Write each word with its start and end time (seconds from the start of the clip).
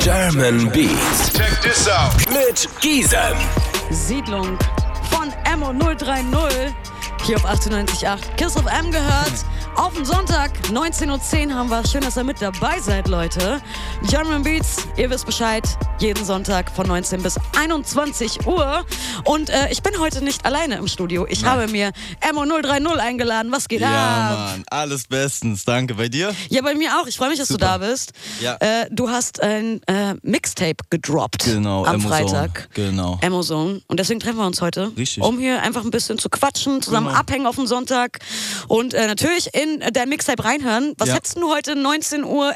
German 0.00 0.70
Beats. 0.70 1.32
Check 1.32 1.60
this 1.62 1.88
out. 1.88 2.12
Mit 2.30 2.68
Gisem. 2.80 3.36
Siedlung 3.90 4.58
von 5.10 5.32
Emo 5.44 5.72
030 5.72 6.74
hier 7.24 7.36
auf 7.36 7.44
98.8 7.44 8.18
Kiss 8.36 8.56
of 8.56 8.64
M 8.66 8.90
gehört. 8.90 9.32
Auf 9.76 9.94
den 9.94 10.04
Sonntag, 10.04 10.50
19.10 10.72 11.48
Uhr 11.48 11.54
haben 11.54 11.68
wir. 11.68 11.86
Schön, 11.86 12.00
dass 12.00 12.16
ihr 12.16 12.24
mit 12.24 12.40
dabei 12.40 12.80
seid, 12.80 13.06
Leute. 13.06 13.60
German 14.08 14.42
Beats, 14.42 14.78
ihr 14.96 15.10
wisst 15.10 15.26
Bescheid. 15.26 15.62
Jeden 16.00 16.24
Sonntag 16.24 16.70
von 16.74 16.86
19 16.86 17.22
bis 17.22 17.38
21 17.58 18.46
Uhr. 18.46 18.82
Und 19.24 19.50
äh, 19.50 19.68
ich 19.70 19.82
bin 19.82 19.98
heute 20.00 20.24
nicht 20.24 20.46
alleine 20.46 20.76
im 20.76 20.88
Studio. 20.88 21.26
Ich 21.28 21.44
habe 21.44 21.68
mir 21.68 21.92
Emo 22.26 22.44
030 22.46 22.86
eingeladen. 22.98 23.52
Was 23.52 23.68
geht 23.68 23.82
Ja, 23.82 24.30
ab? 24.30 24.38
Mann, 24.52 24.64
alles 24.70 25.04
bestens. 25.06 25.66
Danke. 25.66 25.94
Bei 25.94 26.08
dir? 26.08 26.34
Ja, 26.48 26.62
bei 26.62 26.74
mir 26.74 26.98
auch. 26.98 27.06
Ich 27.06 27.18
freue 27.18 27.28
mich, 27.28 27.38
dass 27.38 27.48
Super. 27.48 27.76
du 27.78 27.84
da 27.84 27.90
bist. 27.90 28.12
Ja. 28.40 28.56
Äh, 28.60 28.86
du 28.90 29.10
hast 29.10 29.42
ein 29.42 29.82
äh, 29.88 30.14
Mixtape 30.22 30.76
gedroppt. 30.88 31.44
Genau, 31.44 31.84
Am 31.84 31.96
Amazon. 31.96 32.10
Freitag. 32.10 32.68
Genau. 32.72 33.20
Amazon. 33.22 33.82
Und 33.88 34.00
deswegen 34.00 34.20
treffen 34.20 34.38
wir 34.38 34.46
uns 34.46 34.62
heute. 34.62 34.90
Richtig. 34.96 35.22
Um 35.22 35.38
hier 35.38 35.60
einfach 35.60 35.84
ein 35.84 35.90
bisschen 35.90 36.18
zu 36.18 36.30
quatschen, 36.30 36.80
zusammen 36.80 37.08
Genau. 37.08 37.18
abhängen 37.20 37.46
auf 37.46 37.56
dem 37.56 37.66
Sonntag. 37.66 38.20
Und 38.68 38.94
äh, 38.94 39.06
natürlich 39.06 39.54
in 39.54 39.80
dein 39.92 40.08
Mixtape 40.08 40.42
reinhören. 40.64 40.94
Was 40.98 41.08
Ja. 41.08 41.14
hättest 41.14 41.36
du 41.36 41.52
heute 41.52 41.72
19.11 41.74 42.24
Uhr 42.24 42.54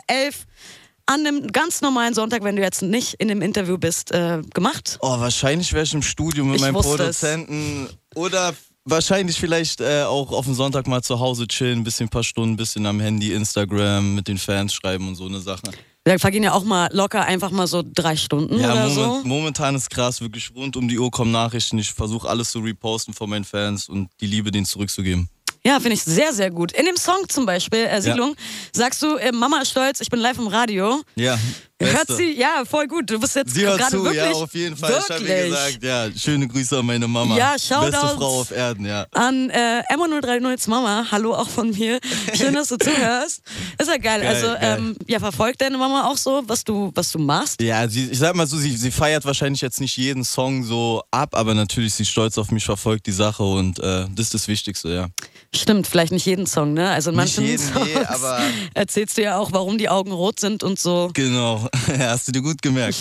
an 1.08 1.20
einem 1.26 1.46
ganz 1.52 1.80
normalen 1.82 2.14
Sonntag, 2.14 2.42
wenn 2.42 2.56
du 2.56 2.62
jetzt 2.62 2.82
nicht 2.82 3.14
in 3.14 3.28
dem 3.28 3.40
Interview 3.42 3.78
bist, 3.78 4.10
äh, 4.12 4.42
gemacht? 4.54 4.98
Oh, 5.00 5.20
wahrscheinlich 5.20 5.72
wäre 5.72 5.84
ich 5.84 5.94
im 5.94 6.02
Studio 6.02 6.44
mit 6.44 6.56
Ich 6.56 6.62
meinem 6.62 6.74
wusste 6.74 6.90
es. 7.04 7.20
Produzenten 7.20 7.88
oder 8.14 8.54
wahrscheinlich 8.84 9.38
vielleicht 9.38 9.80
äh, 9.80 10.02
auch 10.02 10.32
auf 10.32 10.46
dem 10.46 10.54
Sonntag 10.54 10.86
mal 10.88 11.02
zu 11.02 11.20
Hause 11.20 11.46
chillen, 11.46 11.80
ein 11.80 11.84
bisschen 11.84 12.06
ein 12.06 12.10
paar 12.10 12.24
Stunden, 12.24 12.54
ein 12.54 12.56
bisschen 12.56 12.86
am 12.86 12.98
Handy, 13.00 13.32
Instagram, 13.32 14.14
mit 14.16 14.26
den 14.28 14.38
Fans 14.38 14.72
schreiben 14.74 15.06
und 15.08 15.14
so 15.14 15.26
eine 15.26 15.40
Sache. 15.40 15.62
Da 16.04 16.18
vergehen 16.18 16.44
ja 16.44 16.52
auch 16.52 16.62
mal 16.62 16.88
locker 16.92 17.24
einfach 17.24 17.50
mal 17.50 17.66
so 17.66 17.82
drei 17.84 18.14
Stunden 18.16 18.60
Ja, 18.60 18.72
oder 18.72 18.88
moment, 18.88 18.94
so. 19.22 19.28
momentan 19.28 19.74
ist 19.74 19.90
krass, 19.90 20.20
wirklich 20.20 20.52
rund 20.54 20.76
um 20.76 20.86
die 20.88 20.98
Uhr 21.00 21.10
kommen 21.10 21.32
Nachrichten. 21.32 21.78
Ich 21.78 21.92
versuche 21.92 22.28
alles 22.28 22.50
zu 22.50 22.60
reposten 22.60 23.12
von 23.12 23.28
meinen 23.28 23.44
Fans 23.44 23.88
und 23.88 24.08
die 24.20 24.26
Liebe 24.28 24.52
denen 24.52 24.66
zurückzugeben. 24.66 25.28
Ja, 25.66 25.80
finde 25.80 25.94
ich 25.94 26.02
sehr, 26.02 26.32
sehr 26.32 26.52
gut. 26.52 26.70
In 26.72 26.84
dem 26.86 26.96
Song 26.96 27.28
zum 27.28 27.44
Beispiel, 27.44 27.80
äh, 27.80 28.00
Siedlung, 28.00 28.36
sagst 28.72 29.02
du, 29.02 29.16
äh, 29.16 29.32
Mama 29.32 29.60
ist 29.62 29.70
stolz, 29.70 30.00
ich 30.00 30.08
bin 30.08 30.20
live 30.20 30.38
im 30.38 30.46
Radio. 30.46 31.02
Ja, 31.16 31.36
Hört 31.78 32.06
Beste. 32.06 32.16
sie, 32.16 32.38
ja, 32.38 32.62
voll 32.64 32.86
gut. 32.86 33.10
Du 33.10 33.20
bist 33.20 33.36
jetzt 33.36 33.52
Sie 33.52 33.66
hört 33.66 33.78
gerade 33.78 33.90
zu, 33.90 34.02
wirklich. 34.02 34.22
ja, 34.22 34.30
auf 34.32 34.54
jeden 34.54 34.76
Fall. 34.78 34.92
Ich 34.98 35.10
habe 35.10 35.28
wirklich 35.28 35.44
gesagt, 35.50 35.82
ja, 35.82 36.08
schöne 36.16 36.48
Grüße 36.48 36.78
an 36.78 36.86
meine 36.86 37.06
Mama. 37.06 37.36
Ja, 37.36 37.52
Beste 37.52 37.74
Shoutouts. 37.74 38.12
Frau 38.14 38.40
auf 38.40 38.50
Erden, 38.50 38.86
ja. 38.86 39.06
An 39.12 39.50
äh, 39.50 39.82
Emma030 39.92 40.70
Mama, 40.70 41.06
hallo 41.10 41.34
auch 41.34 41.50
von 41.50 41.70
mir. 41.70 42.00
Schön, 42.34 42.54
dass 42.54 42.68
du 42.68 42.78
zuhörst. 42.78 43.42
Ist 43.76 43.88
ja 43.88 43.98
geil. 43.98 44.22
Geil, 44.22 44.26
also, 44.26 44.46
geil. 44.46 44.76
Ähm, 44.78 44.96
ja, 45.06 45.18
verfolgt 45.18 45.60
deine 45.60 45.76
Mama 45.76 46.08
auch 46.08 46.16
so, 46.16 46.42
was 46.46 46.64
du, 46.64 46.92
was 46.94 47.12
du 47.12 47.18
machst? 47.18 47.60
Ja, 47.60 47.86
sie, 47.86 48.08
ich 48.10 48.18
sag 48.18 48.34
mal 48.34 48.46
so, 48.46 48.56
sie, 48.56 48.74
sie 48.74 48.90
feiert 48.90 49.26
wahrscheinlich 49.26 49.60
jetzt 49.60 49.78
nicht 49.78 49.98
jeden 49.98 50.24
Song 50.24 50.64
so 50.64 51.02
ab, 51.10 51.34
aber 51.34 51.52
natürlich 51.52 51.88
ist 51.88 51.98
sie 51.98 52.06
stolz 52.06 52.38
auf 52.38 52.50
mich, 52.50 52.64
verfolgt 52.64 53.06
die 53.06 53.12
Sache 53.12 53.42
und 53.42 53.80
äh, 53.80 54.06
das 54.14 54.26
ist 54.26 54.34
das 54.34 54.48
Wichtigste, 54.48 54.88
ja. 54.88 55.08
Stimmt, 55.54 55.86
vielleicht 55.86 56.12
nicht 56.12 56.26
jeden 56.26 56.46
Song, 56.46 56.74
ne? 56.74 56.90
Also 56.90 57.10
in 57.10 57.16
Nicht 57.16 57.36
manchen 57.38 57.44
jeden, 57.44 57.62
Songs 57.62 57.86
nee, 57.86 58.04
aber- 58.06 58.40
erzählst 58.74 59.16
du 59.16 59.22
ja 59.22 59.38
auch, 59.38 59.52
warum 59.52 59.78
die 59.78 59.88
Augen 59.88 60.12
rot 60.12 60.38
sind 60.40 60.62
und 60.62 60.78
so. 60.78 61.10
Genau, 61.14 61.66
hast 61.98 62.28
du 62.28 62.32
dir 62.32 62.42
gut 62.42 62.60
gemerkt. 62.62 62.96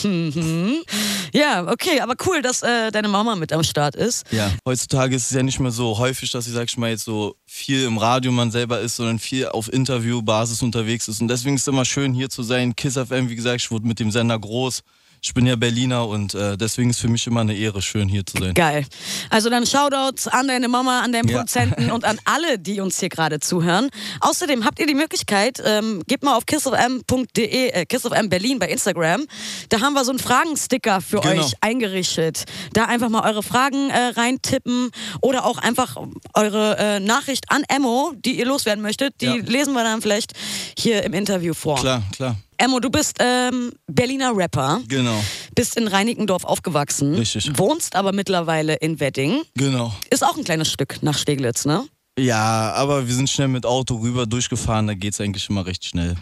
Ja, 1.33 1.67
okay, 1.71 1.99
aber 2.01 2.15
cool, 2.25 2.41
dass 2.41 2.61
äh, 2.63 2.91
deine 2.91 3.07
Mama 3.07 3.35
mit 3.35 3.51
am 3.51 3.63
Start 3.63 3.95
ist. 3.95 4.23
Ja. 4.31 4.51
Heutzutage 4.65 5.15
ist 5.15 5.25
es 5.31 5.35
ja 5.35 5.43
nicht 5.43 5.59
mehr 5.59 5.71
so 5.71 5.97
häufig, 5.97 6.31
dass 6.31 6.47
ich, 6.47 6.53
sag 6.53 6.69
ich 6.69 6.77
mal, 6.77 6.89
jetzt 6.91 7.03
so 7.05 7.35
viel 7.45 7.83
im 7.83 7.97
Radio 7.97 8.31
man 8.31 8.51
selber 8.51 8.79
ist, 8.79 8.95
sondern 8.95 9.19
viel 9.19 9.47
auf 9.47 9.71
Interviewbasis 9.71 10.61
unterwegs 10.61 11.07
ist. 11.07 11.21
Und 11.21 11.27
deswegen 11.27 11.55
ist 11.55 11.63
es 11.63 11.67
immer 11.67 11.85
schön, 11.85 12.13
hier 12.13 12.29
zu 12.29 12.43
sein. 12.43 12.75
Kiss 12.75 12.93
FM, 12.93 13.29
wie 13.29 13.35
gesagt, 13.35 13.61
ich 13.61 13.71
wurde 13.71 13.85
mit 13.87 13.99
dem 13.99 14.11
Sender 14.11 14.39
groß. 14.39 14.81
Ich 15.27 15.33
bin 15.33 15.47
ja 15.47 15.55
Berliner 15.55 16.07
und 16.07 16.35
äh, 16.35 16.55
deswegen 16.55 16.91
ist 16.91 16.99
für 16.99 17.07
mich 17.07 17.25
immer 17.25 17.41
eine 17.41 17.55
Ehre, 17.55 17.81
schön 17.81 18.07
hier 18.07 18.23
zu 18.27 18.37
sein. 18.37 18.53
Geil. 18.53 18.85
Also 19.31 19.49
dann 19.49 19.65
Shoutouts 19.65 20.27
an 20.27 20.47
deine 20.47 20.67
Mama, 20.67 21.01
an 21.01 21.11
deinen 21.13 21.27
Ja. 21.27 21.37
Produzenten 21.37 21.89
und 21.89 22.05
an 22.05 22.19
alle, 22.25 22.59
die 22.59 22.79
uns 22.79 22.99
hier 22.99 23.09
gerade 23.09 23.39
zuhören. 23.39 23.89
Außerdem 24.21 24.65
habt 24.65 24.79
ihr 24.79 24.85
die 24.85 24.93
Möglichkeit, 24.93 25.59
ähm, 25.65 26.03
gebt 26.05 26.23
mal 26.23 26.35
auf 26.37 26.45
kissofm.de, 26.45 27.69
äh, 27.69 27.85
kissofm 27.87 28.29
Berlin 28.29 28.59
bei 28.59 28.69
Instagram. 28.69 29.25
Da 29.69 29.81
haben 29.81 29.93
wir 29.93 30.05
so 30.05 30.11
einen 30.11 30.19
Fragensticker 30.19 31.01
für 31.01 31.21
Genau. 31.21 31.43
euch 31.43 31.53
eingerichtet. 31.59 32.43
Da 32.73 32.85
einfach 32.85 33.09
mal 33.09 33.27
eure 33.27 33.41
Fragen 33.41 33.89
äh, 33.89 33.97
reintippen 34.15 34.91
oder 35.21 35.45
auch 35.45 35.57
einfach 35.57 35.97
eure 36.35 36.77
äh, 36.77 36.99
Nachricht 36.99 37.45
an 37.49 37.63
Emmo, 37.67 38.13
die 38.15 38.37
ihr 38.37 38.45
loswerden 38.45 38.83
möchtet. 38.83 39.19
Die 39.21 39.25
Ja. 39.25 39.33
lesen 39.37 39.73
wir 39.73 39.83
dann 39.83 40.03
vielleicht 40.03 40.33
hier 40.77 41.03
im 41.03 41.13
Interview 41.13 41.55
vor. 41.55 41.79
Klar, 41.79 42.03
klar. 42.15 42.35
Emmo, 42.57 42.79
du 42.79 42.89
bist 42.89 43.17
ähm, 43.19 43.71
Berliner 43.87 44.35
Rapper, 44.35 44.81
Genau, 44.87 45.23
bist 45.55 45.77
in 45.77 45.87
Reinickendorf 45.87 46.43
aufgewachsen, 46.43 47.15
Richtig. 47.15 47.57
wohnst 47.57 47.95
aber 47.95 48.11
mittlerweile 48.13 48.75
in 48.75 48.99
Wedding. 48.99 49.41
genau. 49.55 49.93
Ist 50.09 50.23
auch 50.23 50.37
ein 50.37 50.43
kleines 50.43 50.71
Stück 50.71 51.01
nach 51.01 51.17
Steglitz, 51.17 51.65
ne? 51.65 51.85
Ja, 52.17 52.71
aber 52.73 53.07
wir 53.07 53.13
sind 53.13 53.29
schnell 53.29 53.49
mit 53.49 53.65
Auto 53.65 53.95
rüber 53.97 54.25
durchgefahren, 54.25 54.87
da 54.87 54.93
geht's 54.93 55.19
eigentlich 55.19 55.49
immer 55.49 55.65
recht 55.65 55.83
schnell. 55.85 56.15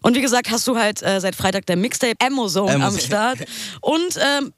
Und 0.00 0.16
wie 0.16 0.22
gesagt, 0.22 0.50
hast 0.50 0.66
du 0.66 0.76
halt 0.78 1.02
äh, 1.02 1.20
seit 1.20 1.34
Freitag 1.36 1.66
der 1.66 1.76
Mixtape 1.76 2.14
Amazon 2.24 2.70
am. 2.80 2.98
Start. 2.98 3.40
Und 3.82 4.16
ähm, 4.16 4.52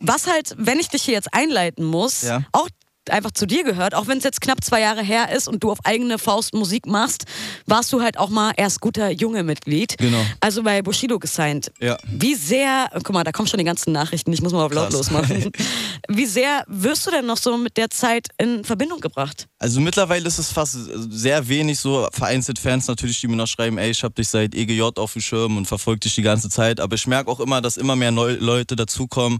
was 0.00 0.26
halt, 0.26 0.54
wenn 0.58 0.80
ich 0.80 0.88
dich 0.88 1.02
hier 1.02 1.14
jetzt 1.14 1.32
einleiten 1.32 1.84
muss, 1.84 2.22
Ja. 2.22 2.42
auch 2.50 2.68
einfach 3.10 3.32
zu 3.32 3.46
dir 3.46 3.64
gehört, 3.64 3.94
auch 3.94 4.06
wenn 4.06 4.18
es 4.18 4.24
jetzt 4.24 4.40
knapp 4.40 4.62
zwei 4.62 4.80
Jahre 4.80 5.02
her 5.02 5.34
ist 5.34 5.48
und 5.48 5.62
du 5.62 5.70
auf 5.70 5.78
eigene 5.84 6.18
Faust 6.18 6.54
Musik 6.54 6.86
machst, 6.86 7.24
warst 7.66 7.92
du 7.92 8.00
halt 8.02 8.18
auch 8.18 8.28
mal 8.28 8.52
erst 8.56 8.80
guter 8.80 9.10
Junge-Mitglied. 9.10 9.96
Genau. 9.98 10.24
Also 10.40 10.62
bei 10.62 10.82
Bushido 10.82 11.18
gesigned. 11.18 11.72
Ja. 11.80 11.96
Wie 12.06 12.34
sehr, 12.34 12.88
guck 12.92 13.10
mal, 13.10 13.24
da 13.24 13.32
kommen 13.32 13.48
schon 13.48 13.58
die 13.58 13.64
ganzen 13.64 13.92
Nachrichten, 13.92 14.32
ich 14.32 14.42
muss 14.42 14.52
mal 14.52 14.64
auf 14.64 14.72
lautlos 14.72 15.10
machen. 15.10 15.50
Wie 16.08 16.26
sehr 16.26 16.64
wirst 16.66 17.06
du 17.06 17.10
denn 17.10 17.26
noch 17.26 17.36
so 17.36 17.56
mit 17.56 17.76
der 17.76 17.90
Zeit 17.90 18.28
in 18.38 18.64
Verbindung 18.64 19.00
gebracht? 19.00 19.48
Also 19.58 19.80
mittlerweile 19.80 20.26
ist 20.26 20.38
es 20.38 20.50
fast 20.50 20.76
sehr 21.10 21.46
wenig 21.48 21.78
so 21.78 22.08
vereinzelt 22.12 22.58
Fans 22.58 22.88
natürlich, 22.88 23.20
die 23.20 23.28
mir 23.28 23.36
noch 23.36 23.46
schreiben, 23.46 23.78
ey, 23.78 23.90
ich 23.90 24.02
hab 24.02 24.14
dich 24.14 24.28
seit 24.28 24.54
EGJ 24.54 24.82
auf 24.96 25.12
dem 25.12 25.22
Schirm 25.22 25.56
und 25.56 25.66
verfolge 25.66 26.00
dich 26.00 26.14
die 26.14 26.22
ganze 26.22 26.50
Zeit. 26.50 26.80
Aber 26.80 26.94
ich 26.94 27.06
merke 27.06 27.30
auch 27.30 27.40
immer, 27.40 27.60
dass 27.60 27.76
immer 27.76 27.96
mehr 27.96 28.10
Leute 28.10 28.76
dazukommen. 28.76 29.38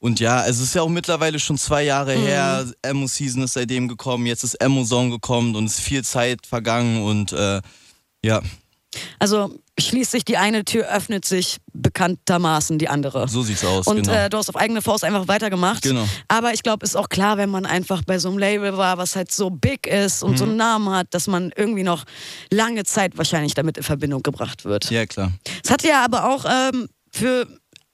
Und 0.00 0.20
ja, 0.20 0.46
es 0.46 0.60
ist 0.60 0.74
ja 0.74 0.82
auch 0.82 0.88
mittlerweile 0.88 1.38
schon 1.40 1.58
zwei 1.58 1.82
Jahre 1.82 2.12
her. 2.12 2.64
Emo 2.82 3.06
Season 3.08 3.42
ist 3.42 3.54
seitdem 3.54 3.88
gekommen, 3.88 4.26
jetzt 4.26 4.44
ist 4.44 4.54
Emo 4.54 4.84
Song 4.84 5.10
gekommen 5.10 5.56
und 5.56 5.64
es 5.64 5.78
ist 5.78 5.84
viel 5.84 6.04
Zeit 6.04 6.46
vergangen 6.46 7.02
und 7.02 7.32
äh, 7.32 7.60
ja, 8.24 8.40
Also 9.18 9.58
schließt 9.80 10.10
sich 10.12 10.24
die 10.24 10.36
eine 10.36 10.64
Tür, 10.64 10.88
öffnet 10.88 11.24
sich 11.24 11.58
bekanntermaßen 11.72 12.78
die 12.78 12.88
andere. 12.88 13.28
so 13.28 13.42
sieht's 13.42 13.64
aus. 13.64 13.86
Und 13.86 14.02
genau. 14.02 14.12
äh, 14.12 14.30
du 14.30 14.36
hast 14.38 14.48
auf 14.48 14.56
eigene 14.56 14.82
Faust 14.82 15.04
einfach 15.04 15.28
weitergemacht. 15.28 15.82
Genau. 15.82 16.06
Aber 16.28 16.52
ich 16.54 16.62
glaube, 16.62 16.84
ist 16.84 16.96
auch 16.96 17.08
klar, 17.08 17.36
wenn 17.36 17.50
man 17.50 17.66
einfach 17.66 18.02
bei 18.06 18.18
so 18.18 18.28
einem 18.28 18.38
Label 18.38 18.76
war, 18.76 18.98
was 18.98 19.14
halt 19.16 19.30
so 19.32 19.50
big 19.50 19.86
ist 19.86 20.22
und 20.22 20.38
so 20.38 20.44
Mhm. 20.44 20.50
einen 20.50 20.58
Namen 20.58 20.90
hat, 20.90 21.08
dass 21.12 21.26
man 21.26 21.52
irgendwie 21.56 21.82
noch 21.82 22.04
lange 22.52 22.84
Zeit 22.84 23.18
wahrscheinlich 23.18 23.54
damit 23.54 23.76
in 23.76 23.82
Verbindung 23.82 24.22
gebracht 24.22 24.64
wird. 24.64 24.90
ja, 24.90 25.06
klar. 25.06 25.32
Es 25.64 25.70
hat 25.70 25.82
ja 25.82 26.04
aber 26.04 26.28
auch 26.32 26.44
ähm, 26.48 26.88
für, 27.12 27.46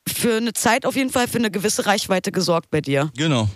für 0.09 0.37
eine 0.37 0.53
Zeit 0.53 0.87
auf 0.87 0.97
jeden 0.97 1.11
Fall 1.11 1.29
für 1.29 1.39
eine 1.39 1.51
gewisse 1.51 1.87
Reichweite 1.87 2.33
gesorgt 2.33 2.71
bei 2.71 2.81
dir. 2.81 3.11
Genau. 3.17 3.49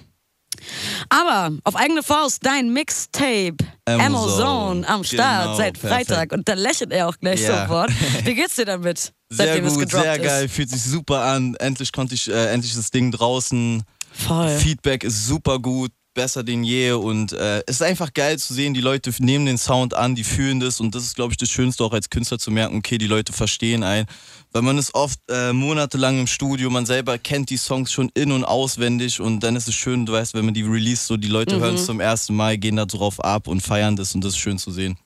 Aber 1.09 1.53
auf 1.65 1.77
eigene 1.77 2.03
Faust, 2.03 2.45
dein 2.45 2.73
Mixtape 2.73 3.57
Amazon. 3.85 4.01
Amazon 4.07 4.85
am 4.87 5.05
Start 5.05 5.45
Genau, 5.45 5.57
seit 5.57 5.79
perfekt. 5.81 6.09
Freitag. 6.09 6.33
Und 6.33 6.49
da 6.49 6.55
lächelt 6.55 6.93
er 6.93 7.09
auch 7.09 7.17
gleich 7.19 7.41
Ja. 7.41 7.63
sofort. 7.63 7.91
Wie 8.25 8.35
geht's 8.35 8.57
dir 8.57 8.65
damit? 8.65 8.99
Sehr 9.31 9.47
seitdem 9.47 9.67
es 9.67 9.75
gut, 9.75 9.83
gedroppt 9.85 10.05
sehr 10.05 10.17
ist? 10.17 10.23
geil, 10.23 10.49
fühlt 10.49 10.71
sich 10.71 10.83
super 10.83 11.23
an. 11.23 11.55
Endlich 11.57 11.93
konnte 11.93 12.15
ich, 12.15 12.29
äh, 12.29 12.47
endlich 12.53 12.75
das 12.75 12.91
Ding 12.91 13.13
draußen. 13.13 13.83
Voll. 14.11 14.49
Feedback 14.59 15.05
ist 15.05 15.27
super 15.27 15.59
gut, 15.61 15.93
besser 16.19 16.43
denn 16.43 16.65
je. 16.65 16.91
Und 16.91 17.33
äh, 17.33 17.63
es 17.69 17.77
ist 17.77 17.83
einfach 17.83 18.13
geil 18.13 18.41
zu 18.41 18.53
sehen, 18.53 18.75
die 18.75 18.81
Leute 18.81 19.13
nehmen 19.21 19.47
den 19.47 19.57
Sound 19.57 19.95
an, 19.95 20.17
die 20.17 20.25
fühlen 20.25 20.59
das. 20.59 20.81
Und 20.81 20.93
das 20.97 21.05
ist, 21.05 21.15
glaube 21.15 21.33
ich, 21.33 21.37
das 21.37 21.49
Schönste 21.49 21.85
auch 21.85 21.93
als 21.93 22.11
Künstler 22.11 22.41
zu 22.41 22.51
merken, 22.51 22.77
okay, 22.77 22.99
die 22.99 23.07
Leute 23.07 23.33
verstehen 23.33 23.85
einen, 23.85 24.09
weil 24.51 24.63
man 24.63 24.79
ist 24.79 24.95
oft 24.95 25.21
äh, 25.31 25.53
monatelang 25.53 26.19
im 26.19 26.27
Studio, 26.27 26.71
man 26.71 26.87
selber 26.87 27.19
kennt 27.19 27.51
die 27.51 27.57
Songs 27.57 27.93
schon 27.93 28.11
in- 28.15 28.33
und 28.33 28.45
auswendig. 28.45 29.21
Und 29.21 29.45
dann 29.45 29.55
ist 29.55 29.69
es 29.69 29.77
schön, 29.77 30.07
du 30.07 30.13
weißt, 30.13 30.35
wenn 30.35 30.45
man 30.45 30.55
die 30.55 30.63
release, 30.63 31.05
so 31.05 31.17
die 31.17 31.29
Leute 31.29 31.61
hören 31.61 31.77
es 31.77 31.87
zum 31.87 32.01
ersten 32.01 32.35
Mal, 32.35 32.59
gehen 32.59 32.75
da 32.75 32.85
drauf 32.85 33.21
ab 33.21 33.47
und 33.47 33.61
feiern 33.61 33.95
das. 33.95 34.13
Und 34.17 34.25
das 34.25 34.33
ist 34.33 34.41
schön 34.41 34.59
zu 34.59 34.73
sehen. 34.73 34.99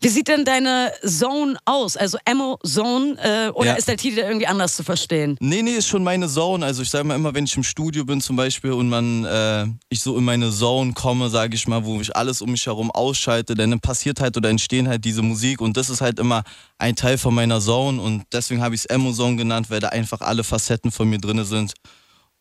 Wie 0.00 0.08
sieht 0.08 0.28
denn 0.28 0.44
deine 0.44 0.92
Zone 1.06 1.56
aus? 1.64 1.96
Also 1.96 2.18
Ammo 2.26 2.58
Zone 2.66 3.16
äh, 3.22 3.48
oder 3.50 3.68
Ja. 3.70 3.74
ist 3.74 3.88
der 3.88 3.96
Titel 3.96 4.18
irgendwie 4.18 4.46
anders 4.46 4.76
zu 4.76 4.82
verstehen? 4.84 5.36
Nee, 5.40 5.62
nee, 5.62 5.72
ist 5.72 5.88
schon 5.88 6.04
meine 6.04 6.28
Zone. 6.28 6.64
Also 6.66 6.82
ich 6.82 6.90
sage 6.90 7.04
mal 7.04 7.14
immer, 7.14 7.34
wenn 7.34 7.44
ich 7.44 7.56
im 7.56 7.62
Studio 7.62 8.04
bin 8.04 8.20
zum 8.20 8.36
Beispiel 8.36 8.72
und 8.72 8.88
man, 8.88 9.24
äh, 9.24 9.66
ich 9.88 10.00
so 10.02 10.16
in 10.18 10.24
meine 10.24 10.50
Zone 10.50 10.92
komme, 10.92 11.30
sage 11.30 11.54
ich 11.54 11.66
mal, 11.66 11.84
wo 11.84 12.00
ich 12.00 12.14
alles 12.14 12.42
um 12.42 12.50
mich 12.50 12.66
herum 12.66 12.90
ausschalte, 12.90 13.54
dann 13.54 13.80
passiert 13.80 14.20
halt 14.20 14.36
oder 14.36 14.50
entstehen 14.50 14.88
halt 14.88 15.04
diese 15.04 15.22
Musik 15.22 15.60
und 15.60 15.76
das 15.76 15.88
ist 15.88 16.00
halt 16.00 16.18
immer 16.18 16.44
ein 16.78 16.96
Teil 16.96 17.16
von 17.16 17.34
meiner 17.34 17.60
Zone 17.60 18.00
und 18.00 18.24
deswegen 18.32 18.62
habe 18.62 18.74
ich 18.74 18.82
es 18.82 18.86
Emo 18.86 19.12
Zone 19.12 19.36
genannt, 19.36 19.70
weil 19.70 19.80
da 19.80 19.88
einfach 19.88 20.20
alle 20.20 20.44
Facetten 20.44 20.90
von 20.90 21.08
mir 21.08 21.18
drin 21.18 21.42
sind. 21.44 21.72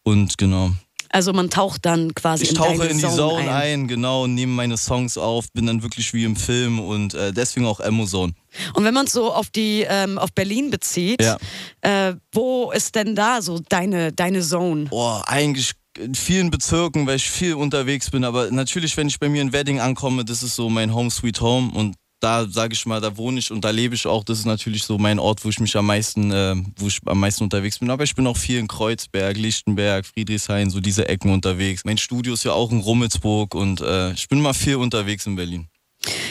Und 0.03 0.37
genau. 0.37 0.71
Also 1.13 1.31
man 1.31 1.51
taucht 1.51 1.85
dann 1.85 2.15
quasi 2.15 2.43
Ich 2.45 2.49
in 2.49 2.55
tauche 2.55 2.85
in 2.87 2.97
die 2.97 3.03
Zone, 3.03 3.15
Zone 3.15 3.41
ein. 3.43 3.49
ein. 3.49 3.87
genau, 3.87 4.23
und 4.23 4.33
nehme 4.33 4.51
meine 4.53 4.77
Songs 4.77 5.15
auf, 5.17 5.45
bin 5.53 5.67
dann 5.67 5.83
wirklich 5.83 6.11
wie 6.13 6.23
im 6.23 6.35
Film 6.35 6.79
und 6.79 7.13
äh, 7.13 7.31
deswegen 7.31 7.67
auch 7.67 7.79
Emo-Zone. 7.79 8.33
Und 8.73 8.83
wenn 8.83 8.93
man 8.95 9.05
es 9.05 9.13
so 9.13 9.31
auf 9.31 9.49
die 9.51 9.85
ähm, 9.87 10.17
auf 10.17 10.33
Berlin 10.33 10.71
bezieht, 10.71 11.21
Ja. 11.21 11.37
äh, 11.81 12.15
wo 12.31 12.71
ist 12.71 12.95
denn 12.95 13.15
da 13.15 13.43
so 13.43 13.59
deine 13.69 14.11
deine 14.11 14.41
Zone? 14.41 14.85
Boah, 14.85 15.23
eigentlich 15.27 15.73
in 15.99 16.15
vielen 16.15 16.49
Bezirken, 16.49 17.05
weil 17.05 17.17
ich 17.17 17.29
viel 17.29 17.53
unterwegs 17.53 18.09
bin, 18.09 18.23
aber 18.23 18.49
natürlich, 18.49 18.97
wenn 18.97 19.07
ich 19.07 19.19
bei 19.19 19.29
mir 19.29 19.43
in 19.43 19.53
Wedding 19.53 19.79
ankomme, 19.79 20.25
das 20.25 20.41
ist 20.41 20.55
so 20.55 20.67
mein 20.67 20.95
Home 20.95 21.11
Sweet 21.11 21.39
Home 21.41 21.71
und 21.75 21.95
da 22.23 22.47
sage 22.47 22.73
ich 22.73 22.85
mal, 22.85 23.01
da 23.01 23.17
wohne 23.17 23.39
ich 23.39 23.51
und 23.51 23.63
da 23.65 23.69
lebe 23.69 23.95
ich 23.95 24.07
auch. 24.07 24.23
Das 24.23 24.39
ist 24.39 24.45
natürlich 24.45 24.83
so 24.83 24.97
mein 24.97 25.19
Ort, 25.19 25.43
wo 25.43 25.49
ich 25.49 25.59
mich 25.59 25.75
am 25.75 25.85
meisten, 25.85 26.31
äh, 26.31 26.55
wo 26.77 26.87
ich 26.87 26.99
am 27.05 27.19
meisten 27.19 27.43
unterwegs 27.43 27.79
bin. 27.79 27.89
Aber 27.89 28.03
ich 28.03 28.15
bin 28.15 28.25
auch 28.27 28.37
viel 28.37 28.59
in 28.59 28.67
Kreuzberg, 28.67 29.35
Lichtenberg, 29.37 30.05
Friedrichshain, 30.05 30.69
so 30.69 30.79
diese 30.79 31.07
Ecken 31.09 31.31
unterwegs. 31.31 31.83
Mein 31.83 31.97
Studio 31.97 32.33
ist 32.33 32.45
ja 32.45 32.53
auch 32.53 32.71
in 32.71 32.79
Rummelsburg 32.79 33.55
und 33.55 33.81
äh, 33.81 34.13
ich 34.13 34.29
bin 34.29 34.41
mal 34.41 34.53
viel 34.53 34.77
unterwegs 34.77 35.25
in 35.25 35.35
Berlin. 35.35 35.67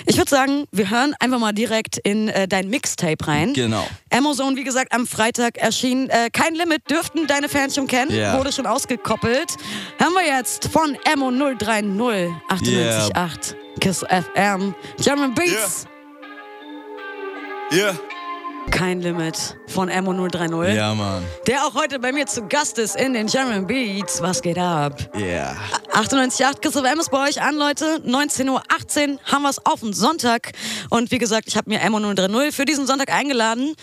Ich 0.07 0.17
würde 0.17 0.31
sagen, 0.31 0.65
wir 0.73 0.91
hören 0.91 1.15
einfach 1.21 1.39
mal 1.39 1.53
direkt 1.53 1.99
in 1.99 2.29
äh, 2.29 2.49
dein 2.49 2.69
Mixtape 2.69 3.27
rein. 3.27 3.53
Genau. 3.55 3.87
Amazon, 4.11 4.57
wie 4.57 4.65
gesagt, 4.65 4.93
am 4.93 5.07
Freitag 5.07 5.59
erschien. 5.59 6.09
Äh, 6.11 6.31
kein 6.31 6.55
Limit 6.55 6.91
dürften 6.91 7.27
deine 7.27 7.49
Fans 7.49 7.75
schon 7.75 7.87
kennen. 7.87 8.11
Ja. 8.15 8.39
Wurde 8.39 8.53
schon 8.53 8.67
ausgekoppelt. 8.67 9.57
Hören 9.99 10.13
wir 10.15 10.27
jetzt 10.27 10.69
von 10.69 10.97
Emo 11.05 11.31
030 11.31 11.87
98.8 12.49 13.55
Kiss 13.81 14.05
FM. 14.09 14.75
German 15.01 15.35
Beats. 15.35 15.87
Yeah. 17.73 17.95
Kein 18.71 19.01
Limit 19.03 19.57
von 19.67 19.89
Emo 19.89 20.13
030. 20.29 20.75
Ja, 20.75 20.95
Mann. 20.95 21.23
Der 21.47 21.67
auch 21.67 21.75
heute 21.75 21.99
bei 21.99 22.11
mir 22.13 22.27
zu 22.27 22.47
Gast 22.49 22.79
ist 22.79 22.97
in 22.97 23.13
den 23.13 23.27
German 23.27 23.67
Beats. 23.67 24.23
Was 24.23 24.41
geht 24.41 24.59
ab? 24.59 24.99
Yeah. 25.15 25.55
98.8 25.93 26.61
Kiss 26.61 26.73
FM 26.73 26.99
ist 27.01 27.11
bei 27.11 27.29
euch 27.29 27.41
an, 27.43 27.57
Leute. 27.57 28.03
19.18 28.07 28.49
Uhr 28.51 28.63
haben 29.25 29.43
wir 29.43 29.51
es 29.51 29.65
auf 29.67 29.81
den 29.81 29.93
Sonntag. 29.93 30.53
Und 30.91 31.11
wie 31.11 31.19
gesagt, 31.19 31.49
ich 31.49 31.57
habe 31.57 31.69
mir 31.71 31.81
Emo 31.81 31.99
030 32.01 32.55
für 32.55 32.65
diesen 32.65 32.87
Sonntag 32.87 33.13
eingeladen. 33.13 33.75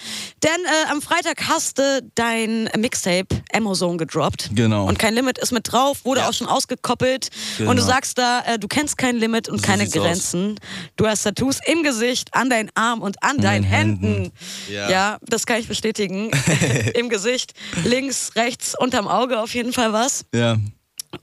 Denn 0.43 0.51
äh, 0.65 0.91
am 0.91 1.01
Freitag 1.01 1.47
hast 1.47 1.77
du 1.77 2.01
dein 2.15 2.69
Mixtape 2.77 3.27
Amazon 3.53 3.97
gedroppt. 3.97 4.49
Genau. 4.53 4.87
Und 4.87 4.97
kein 4.97 5.13
Limit 5.13 5.37
ist 5.37 5.51
mit 5.51 5.71
drauf, 5.71 5.99
wurde 6.03 6.21
Ja. 6.21 6.29
auch 6.29 6.33
schon 6.33 6.47
ausgekoppelt. 6.47 7.29
Genau. 7.57 7.71
Und 7.71 7.77
du 7.77 7.83
sagst 7.83 8.17
da, 8.17 8.41
äh, 8.45 8.57
du 8.59 8.67
kennst 8.67 8.97
kein 8.97 9.17
Limit 9.17 9.49
und 9.49 9.59
So 9.61 9.67
keine 9.67 9.83
sieht's 9.83 9.97
aus. 9.97 10.03
Grenzen. 10.05 10.59
Du 10.95 11.07
hast 11.07 11.23
Tattoos 11.23 11.59
im 11.67 11.83
Gesicht, 11.83 12.33
an 12.33 12.49
deinen 12.49 12.69
Arm 12.75 13.01
und 13.01 13.21
an 13.23 13.37
deinen 13.37 13.61
meinen 13.61 13.63
Händen. 13.63 14.05
Händen. 14.05 14.31
Ja. 14.69 14.89
Ja. 14.89 15.17
das 15.21 15.45
kann 15.45 15.59
ich 15.59 15.67
bestätigen. 15.67 16.31
Im 16.95 17.09
Gesicht, 17.09 17.53
links, 17.85 18.31
rechts, 18.35 18.75
unterm 18.77 19.07
Auge 19.07 19.39
auf 19.39 19.53
jeden 19.53 19.73
Fall 19.73 19.93
was. 19.93 20.25
Ja. 20.33 20.57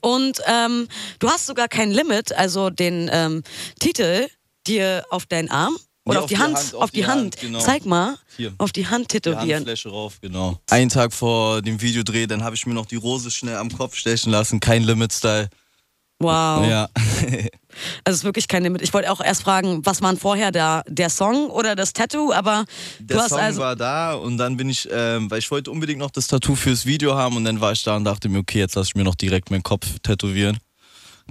Und 0.01 0.41
ähm, 0.45 0.87
du 1.19 1.29
hast 1.29 1.45
sogar 1.45 1.67
kein 1.67 1.91
Limit, 1.91 2.33
also 2.33 2.69
den 2.69 3.09
ähm, 3.11 3.43
Titel 3.79 4.27
dir 4.67 5.05
auf 5.09 5.25
deinen 5.25 5.49
Arm 5.49 5.77
oder 6.03 6.19
Nee, 6.19 6.23
auf, 6.23 6.29
die 6.29 6.37
Hand, 6.37 6.73
auf 6.75 6.91
die 6.91 7.05
Hand, 7.05 7.37
genau. 7.39 7.59
zeig 7.59 7.85
mal, 7.85 8.17
Hier. 8.35 8.53
auf 8.57 8.71
die 8.71 8.87
Hand 8.87 9.13
Die 9.13 9.19
tätowieren. 9.19 9.57
Handfläche 9.59 9.89
rauf, 9.89 10.19
genau. 10.21 10.59
Einen 10.69 10.89
Tag 10.89 11.13
vor 11.13 11.61
dem 11.61 11.81
Videodreh, 11.81 12.27
dann 12.27 12.43
habe 12.43 12.55
ich 12.55 12.65
mir 12.65 12.73
noch 12.73 12.85
die 12.85 12.95
Rose 12.97 13.31
schnell 13.31 13.55
am 13.55 13.69
Kopf 13.71 13.95
stechen 13.95 14.31
lassen. 14.31 14.59
Kein 14.59 14.83
Limit-Style. 14.83 15.49
Wow. 16.19 16.65
Ja. 16.65 16.89
Also 18.03 18.15
es 18.15 18.17
ist 18.21 18.23
wirklich 18.23 18.47
kein 18.47 18.63
Limit. 18.63 18.81
Ich 18.81 18.91
wollte 18.91 19.11
auch 19.11 19.21
erst 19.21 19.43
fragen, 19.43 19.85
was 19.85 20.01
waren 20.01 20.17
vorher 20.17 20.51
da? 20.51 20.81
Der 20.87 21.11
Song 21.11 21.51
oder 21.51 21.75
das 21.75 21.93
Tattoo? 21.93 22.31
Aber 22.33 22.65
du 22.99 23.05
Der 23.05 23.19
hast 23.19 23.29
Song 23.29 23.39
also. 23.39 23.61
war 23.61 23.75
da 23.75 24.15
und 24.15 24.39
dann 24.39 24.57
bin 24.57 24.67
ich, 24.67 24.89
ähm, 24.91 25.29
weil 25.29 25.37
ich 25.37 25.51
wollte 25.51 25.69
unbedingt 25.69 25.99
noch 25.99 26.09
das 26.09 26.25
Tattoo 26.25 26.55
fürs 26.55 26.87
Video 26.87 27.15
haben 27.15 27.35
und 27.37 27.43
dann 27.43 27.61
war 27.61 27.73
ich 27.73 27.83
da 27.83 27.95
und 27.95 28.03
dachte 28.03 28.29
mir, 28.29 28.39
okay, 28.39 28.57
jetzt 28.57 28.73
lasse 28.73 28.87
ich 28.89 28.95
mir 28.95 29.03
noch 29.03 29.13
direkt 29.13 29.51
meinen 29.51 29.61
Kopf 29.61 29.99
tätowieren. 30.01 30.57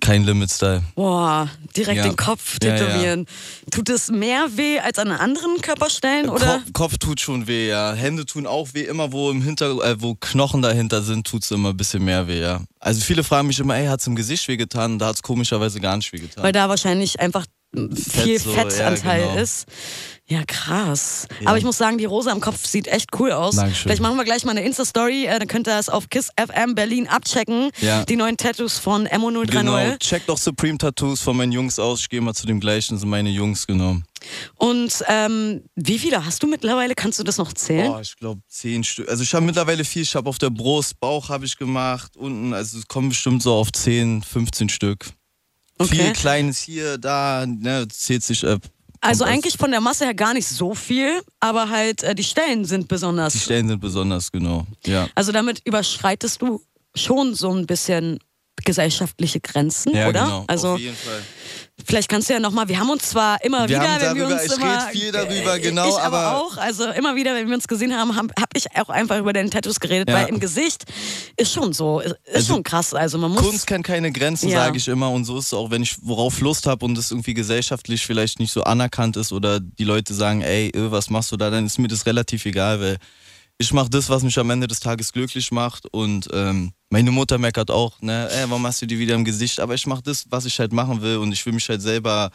Kein 0.00 0.24
Limit-Style. 0.24 0.82
Boah, 0.94 1.48
direkt 1.76 1.96
Ja. 1.98 2.02
den 2.04 2.16
Kopf 2.16 2.58
Ja, 2.62 2.68
ja. 2.70 2.76
tätowieren. 2.76 3.26
Tut 3.70 3.88
es 3.88 4.10
mehr 4.10 4.46
weh 4.56 4.78
als 4.78 4.98
an 4.98 5.10
anderen 5.10 5.60
Körperstellen? 5.62 6.28
Oder? 6.28 6.58
Kopf, 6.58 6.72
Kopf 6.72 6.98
tut 6.98 7.20
schon 7.20 7.46
weh, 7.46 7.68
ja. 7.68 7.92
Hände 7.94 8.26
tun 8.26 8.46
auch 8.46 8.68
weh. 8.74 8.82
Immer 8.84 9.12
wo 9.12 9.30
im 9.30 9.42
Hinter, 9.42 9.70
äh, 9.82 10.00
wo 10.00 10.14
Knochen 10.14 10.62
dahinter 10.62 11.02
sind, 11.02 11.26
tut 11.26 11.42
es 11.44 11.50
immer 11.50 11.70
ein 11.70 11.76
bisschen 11.76 12.04
mehr 12.04 12.28
weh, 12.28 12.40
ja. 12.40 12.60
Also 12.78 13.00
viele 13.00 13.24
fragen 13.24 13.48
mich 13.48 13.58
immer, 13.58 13.76
ey, 13.76 13.86
hat 13.86 14.00
es 14.00 14.06
im 14.06 14.14
Gesicht 14.16 14.46
weh 14.48 14.56
getan? 14.56 14.98
Da 14.98 15.06
hat 15.06 15.16
es 15.16 15.22
komischerweise 15.22 15.80
gar 15.80 15.96
nicht 15.96 16.12
weh 16.12 16.18
getan. 16.18 16.44
Weil 16.44 16.52
da 16.52 16.68
wahrscheinlich 16.68 17.18
einfach 17.18 17.46
viel 17.94 18.38
so, 18.38 18.52
Fettanteil 18.52 19.20
ja, 19.20 19.26
genau. 19.28 19.42
ist. 19.42 19.66
Ja, 20.28 20.42
krass. 20.44 21.28
Ja. 21.40 21.48
Aber 21.48 21.58
ich 21.58 21.62
muss 21.62 21.78
sagen, 21.78 21.98
die 21.98 22.04
Rose 22.04 22.32
am 22.32 22.40
Kopf 22.40 22.66
sieht 22.66 22.88
echt 22.88 23.10
cool 23.20 23.30
aus. 23.30 23.54
Dankeschön. 23.54 23.82
Vielleicht 23.82 24.02
machen 24.02 24.16
wir 24.16 24.24
gleich 24.24 24.44
mal 24.44 24.50
eine 24.50 24.64
Insta-Story. 24.64 25.26
Äh, 25.26 25.38
dann 25.38 25.46
könnt 25.46 25.68
ihr 25.68 25.78
es 25.78 25.88
auf 25.88 26.08
KISS 26.08 26.30
FM 26.36 26.74
Berlin 26.74 27.06
abchecken. 27.06 27.70
Ja. 27.80 28.04
Die 28.04 28.16
neuen 28.16 28.36
Tattoos 28.36 28.76
von 28.76 29.06
Emo 29.06 29.30
030. 29.30 29.50
Genau, 29.52 29.96
check 29.98 30.26
doch 30.26 30.36
Supreme 30.36 30.78
Tattoos 30.78 31.22
von 31.22 31.36
meinen 31.36 31.52
Jungs 31.52 31.78
aus. 31.78 32.00
Ich 32.00 32.08
gehe 32.08 32.20
mal 32.20 32.34
zu 32.34 32.44
dem 32.46 32.58
gleichen, 32.58 32.94
das 32.94 33.02
sind 33.02 33.10
meine 33.10 33.30
Jungs, 33.30 33.68
genau. 33.68 33.98
Und 34.56 35.04
ähm, 35.06 35.62
wie 35.76 35.98
viele 35.98 36.24
hast 36.24 36.42
du 36.42 36.48
mittlerweile? 36.48 36.96
Kannst 36.96 37.20
du 37.20 37.22
das 37.22 37.38
noch 37.38 37.52
zählen? 37.52 37.92
Boah, 37.92 38.00
ich 38.00 38.16
glaube 38.16 38.40
zehn 38.48 38.82
Stück. 38.82 39.08
Also 39.08 39.22
ich 39.22 39.32
habe 39.32 39.46
mittlerweile 39.46 39.84
viel. 39.84 40.02
Ich 40.02 40.16
habe 40.16 40.28
auf 40.28 40.38
der 40.38 40.50
Brust, 40.50 40.98
Bauch 40.98 41.28
habe 41.28 41.44
ich 41.44 41.56
gemacht, 41.56 42.16
unten. 42.16 42.52
Also 42.52 42.78
es 42.78 42.88
kommen 42.88 43.10
bestimmt 43.10 43.44
so 43.44 43.54
auf 43.54 43.70
10, 43.70 44.22
15 44.22 44.68
Stück. 44.70 45.06
Okay. 45.78 45.94
Viel 45.96 46.12
Kleines 46.14 46.58
hier, 46.60 46.98
da, 46.98 47.44
ne, 47.46 47.86
zählt 47.88 48.22
sich 48.22 48.46
ab. 48.46 48.62
also 49.00 49.24
Kommt 49.24 49.34
eigentlich 49.34 49.56
von 49.58 49.70
der 49.70 49.80
Masse 49.80 50.04
her 50.06 50.14
gar 50.14 50.32
nicht 50.34 50.46
so 50.48 50.74
viel, 50.74 51.20
aber 51.40 51.68
halt 51.68 52.02
äh, 52.02 52.14
die 52.14 52.24
Stellen 52.24 52.64
sind 52.64 52.88
besonders. 52.88 53.34
Die 53.34 53.40
Stellen 53.40 53.68
sind 53.68 53.80
besonders, 53.80 54.32
genau. 54.32 54.66
Ja. 54.86 55.08
also 55.14 55.32
damit 55.32 55.60
überschreitest 55.66 56.40
du 56.40 56.62
schon 56.94 57.34
so 57.34 57.52
ein 57.52 57.66
bisschen 57.66 58.18
gesellschaftliche 58.64 59.40
Grenzen, 59.40 59.94
Ja, 59.94 60.08
oder? 60.08 60.24
genau. 60.24 60.44
Also 60.46 60.68
auf 60.74 60.78
jeden 60.80 60.96
Fall. 60.96 61.22
Vielleicht 61.84 62.08
kannst 62.08 62.30
du 62.30 62.32
ja 62.32 62.40
nochmal, 62.40 62.68
wir 62.68 62.78
haben 62.80 62.88
uns 62.88 63.10
zwar 63.10 63.44
immer 63.44 63.68
Wir 63.68 63.76
wieder, 63.76 63.80
haben 63.80 64.00
wenn 64.00 64.14
wir 64.16 64.22
darüber- 64.22 64.42
uns 64.42 64.52
ich 64.52 64.58
immer, 64.58 64.80
viel 64.88 65.12
darüber, 65.12 65.56
äh, 65.56 65.60
genau, 65.60 65.88
ich 65.90 65.94
aber, 65.98 66.18
aber- 66.18 66.40
auch, 66.40 66.56
also 66.56 66.86
immer 66.90 67.14
wieder, 67.16 67.34
wenn 67.34 67.48
wir 67.48 67.54
uns 67.54 67.68
gesehen 67.68 67.94
haben, 67.94 68.16
habe 68.16 68.28
hab 68.40 68.48
ich 68.56 68.64
auch 68.76 68.88
einfach 68.88 69.18
über 69.18 69.34
deine 69.34 69.50
Tattoos 69.50 69.78
geredet, 69.78 70.08
Ja. 70.08 70.14
weil 70.16 70.28
im 70.28 70.40
Gesicht 70.40 70.84
ist 71.36 71.52
schon 71.52 71.74
so, 71.74 72.00
ist 72.00 72.16
Also 72.32 72.54
schon 72.54 72.62
krass, 72.62 72.94
also 72.94 73.18
man 73.18 73.30
muss, 73.30 73.42
Kunst 73.42 73.66
kennt 73.66 73.84
keine 73.86 74.10
Grenzen, 74.10 74.48
Ja. 74.48 74.64
sage 74.64 74.78
ich 74.78 74.88
immer. 74.88 75.10
Und 75.10 75.26
so 75.26 75.38
ist 75.38 75.46
es 75.46 75.54
auch, 75.54 75.70
wenn 75.70 75.82
ich 75.82 75.96
worauf 76.00 76.40
Lust 76.40 76.66
habe 76.66 76.82
und 76.86 76.96
es 76.96 77.10
irgendwie 77.10 77.34
gesellschaftlich 77.34 78.06
vielleicht 78.06 78.40
nicht 78.40 78.52
so 78.52 78.62
anerkannt 78.64 79.18
ist 79.18 79.30
oder 79.32 79.60
die 79.60 79.84
Leute 79.84 80.14
sagen, 80.14 80.40
ey, 80.40 80.68
äh, 80.70 80.90
was 80.90 81.10
machst 81.10 81.30
du 81.30 81.36
da, 81.36 81.50
dann 81.50 81.66
ist 81.66 81.78
mir 81.78 81.88
das 81.88 82.06
relativ 82.06 82.46
egal, 82.46 82.80
weil 82.80 82.96
ich 83.58 83.72
mache 83.72 83.88
das, 83.90 84.08
was 84.08 84.22
mich 84.22 84.38
am 84.38 84.50
Ende 84.50 84.66
des 84.66 84.80
Tages 84.80 85.12
glücklich 85.12 85.50
macht. 85.50 85.86
Und 85.92 86.28
ähm, 86.32 86.72
meine 86.90 87.10
Mutter 87.10 87.38
meckert 87.38 87.70
auch, 87.70 88.00
ne, 88.00 88.28
ey, 88.30 88.48
warum 88.48 88.66
hast 88.66 88.82
du 88.82 88.86
die 88.86 88.98
wieder 88.98 89.14
im 89.14 89.24
Gesicht? 89.24 89.60
Aber 89.60 89.74
ich 89.74 89.86
mache 89.86 90.02
das, 90.02 90.26
was 90.30 90.44
ich 90.44 90.58
halt 90.58 90.72
machen 90.72 91.00
will 91.00 91.16
und 91.16 91.32
ich 91.32 91.44
will 91.46 91.52
mich 91.52 91.68
halt 91.68 91.82
selber 91.82 92.30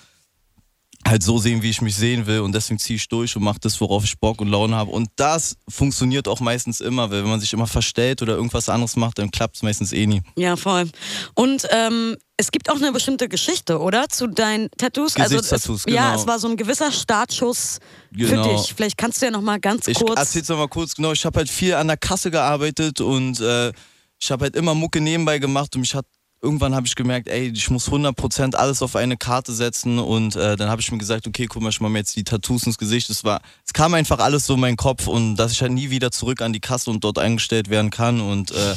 halt 1.08 1.24
so 1.24 1.38
sehen, 1.40 1.62
wie 1.64 1.70
ich 1.70 1.82
mich 1.82 1.96
sehen 1.96 2.28
will 2.28 2.42
und 2.42 2.54
deswegen 2.54 2.80
ziehe 2.80 2.98
ich 2.98 3.08
durch 3.08 3.36
und 3.36 3.44
mache 3.44 3.60
das, 3.60 3.80
worauf 3.82 4.04
ich 4.04 4.20
Bock 4.20 4.40
und 4.42 4.48
Laune 4.48 4.76
habe. 4.76 4.92
Und 4.92 5.10
das 5.16 5.58
funktioniert 5.68 6.28
auch 6.28 6.40
meistens 6.40 6.80
immer, 6.80 7.10
weil 7.12 7.24
wenn 7.24 7.30
man 7.30 7.40
sich 7.40 7.54
immer 7.54 7.68
verstellt 7.68 8.22
oder 8.22 8.36
irgendwas 8.36 8.70
anderes 8.70 8.96
macht, 8.96 9.18
dann 9.20 9.32
klappt 9.32 9.56
es 9.58 9.64
meistens 9.64 9.94
eh 9.94 10.06
nie. 10.06 10.22
ja 10.36 10.56
voll. 10.56 10.90
Und 11.36 11.68
ähm, 11.72 12.18
es 12.38 12.52
gibt 12.52 12.70
auch 12.72 12.76
eine 12.76 12.92
bestimmte 12.92 13.28
Geschichte, 13.30 13.80
oder? 13.80 14.10
Zu 14.10 14.28
deinen 14.28 14.70
Tattoos? 14.78 15.14
Gesichtstattoos, 15.16 15.86
es, 15.86 15.94
Ja, 15.94 16.10
genau. 16.12 16.22
es 16.22 16.28
war 16.28 16.40
so 16.40 16.48
ein 16.48 16.58
gewisser 16.58 16.92
Startschuss 16.92 17.80
für 18.12 18.18
Genau. 18.28 18.58
dich. 18.58 18.74
Vielleicht 18.76 18.98
kannst 18.98 19.22
du 19.22 19.26
ja 19.26 19.32
nochmal 19.32 19.60
ganz 19.60 19.88
Ich 19.88 19.98
kurz... 19.98 20.20
erzähl's 20.20 20.50
noch 20.50 20.58
mal 20.58 20.68
kurz, 20.68 20.96
genau. 20.96 21.12
Ich 21.12 21.26
habe 21.26 21.38
halt 21.40 21.50
viel 21.50 21.74
an 21.76 21.88
der 21.88 21.98
Kasse 21.98 22.32
gearbeitet 22.32 23.02
und 23.02 23.40
äh, 23.40 23.72
ich 24.20 24.32
habe 24.32 24.46
halt 24.46 24.56
immer 24.56 24.74
Mucke 24.76 25.02
nebenbei 25.02 25.40
gemacht 25.40 25.76
und 25.76 25.82
mich 25.82 25.94
hat 25.96 26.06
irgendwann 26.42 26.74
habe 26.74 26.88
ich 26.88 26.96
gemerkt, 26.96 27.28
ey, 27.28 27.52
ich 27.54 27.70
muss 27.70 27.88
100% 27.88 28.56
alles 28.56 28.82
auf 28.82 28.96
eine 28.96 29.18
Karte 29.18 29.54
setzen 29.54 30.00
und 30.00 30.36
äh, 30.36 30.56
dann 30.56 30.70
habe 30.70 30.82
ich 30.82 30.92
mir 30.92 30.98
gesagt, 30.98 31.28
okay, 31.28 31.46
guck 31.46 31.62
mal, 31.62 31.70
ich 31.70 31.80
mache 31.80 31.92
mir 31.92 32.00
jetzt 32.00 32.16
die 32.16 32.24
Tattoos 32.24 32.64
ins 32.64 32.78
Gesicht. 32.78 33.10
Es 33.10 33.24
war, 33.24 33.42
es 33.66 33.74
kam 33.74 33.94
einfach 33.94 34.20
alles 34.20 34.48
so 34.48 34.56
in 34.56 34.60
meinen 34.60 34.78
Kopf 34.78 35.08
und 35.08 35.36
dass 35.36 35.52
ich 35.52 35.62
halt 35.62 35.72
nie 35.72 35.92
wieder 35.92 36.12
zurück 36.12 36.42
an 36.42 36.54
die 36.54 36.60
Kasse 36.60 36.90
und 36.90 37.04
dort 37.04 37.20
eingestellt 37.20 37.70
werden 37.70 37.92
kann 37.92 38.22
und 38.22 38.52
äh, 38.52 38.74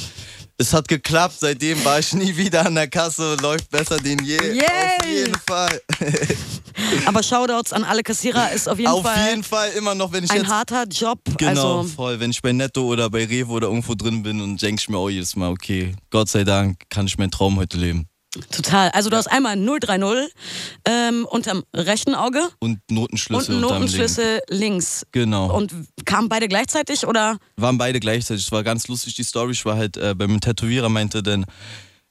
es 0.58 0.72
hat 0.72 0.88
geklappt, 0.88 1.36
seitdem 1.38 1.84
war 1.84 1.98
ich 1.98 2.12
nie 2.12 2.36
wieder 2.36 2.66
an 2.66 2.74
der 2.74 2.88
Kasse, 2.88 3.36
läuft 3.40 3.70
besser 3.70 3.98
denn 3.98 4.18
je. 4.24 4.36
Yay! 4.36 4.62
Auf 5.00 5.06
jeden 5.06 5.38
Fall. 5.46 5.80
Aber 7.06 7.22
Shoutouts 7.22 7.72
an 7.72 7.84
alle 7.84 8.02
Kassierer 8.02 8.52
ist 8.52 8.68
auf 8.68 8.78
jeden 8.78 8.90
Auf 8.90 9.02
Fall 9.02 9.28
jeden 9.30 9.44
Fall 9.44 9.70
immer 9.76 9.94
noch, 9.94 10.12
wenn 10.12 10.24
ich 10.24 10.30
ein 10.30 10.38
jetzt 10.38 10.48
harter 10.50 10.84
Job. 10.84 11.18
Genau, 11.38 11.78
Also, 11.80 11.88
voll. 11.94 12.20
Wenn 12.20 12.30
ich 12.30 12.42
bei 12.42 12.52
Netto 12.52 12.82
oder 12.82 13.10
bei 13.10 13.24
Revo 13.24 13.54
oder 13.54 13.68
irgendwo 13.68 13.94
drin 13.94 14.22
bin 14.22 14.40
und 14.40 14.60
denke 14.60 14.80
ich 14.80 14.88
mir 14.88 14.98
auch 14.98 15.08
jedes 15.10 15.36
Mal, 15.36 15.50
okay, 15.50 15.94
Gott 16.10 16.28
sei 16.28 16.44
Dank 16.44 16.82
kann 16.88 17.06
ich 17.06 17.16
meinen 17.18 17.30
Traum 17.30 17.56
heute 17.56 17.76
leben. 17.76 18.06
Total. 18.50 18.90
Also 18.90 19.10
du 19.10 19.16
hast 19.16 19.28
einmal 19.28 19.56
030 19.56 20.32
ähm, 20.86 21.26
unterm 21.30 21.62
rechten 21.74 22.14
Auge 22.14 22.40
Und 22.58 22.74
und 22.74 22.90
Notenschlüssel 22.90 23.54
Linken. 23.54 23.68
Notenschlüssel 23.68 24.40
links. 24.48 25.06
Genau. 25.12 25.54
Und 25.54 25.72
kamen 26.04 26.28
beide 26.28 26.48
gleichzeitig 26.48 27.06
oder? 27.06 27.38
Waren 27.56 27.78
beide 27.78 28.00
gleichzeitig. 28.00 28.44
Es 28.44 28.52
war 28.52 28.62
ganz 28.62 28.88
lustig, 28.88 29.14
die 29.14 29.22
Story. 29.22 29.52
Ich 29.52 29.64
war 29.64 29.76
halt 29.76 29.96
äh, 29.96 30.14
beim 30.14 30.40
Tätowierer, 30.40 30.88
meinte 30.88 31.22
dann, 31.22 31.44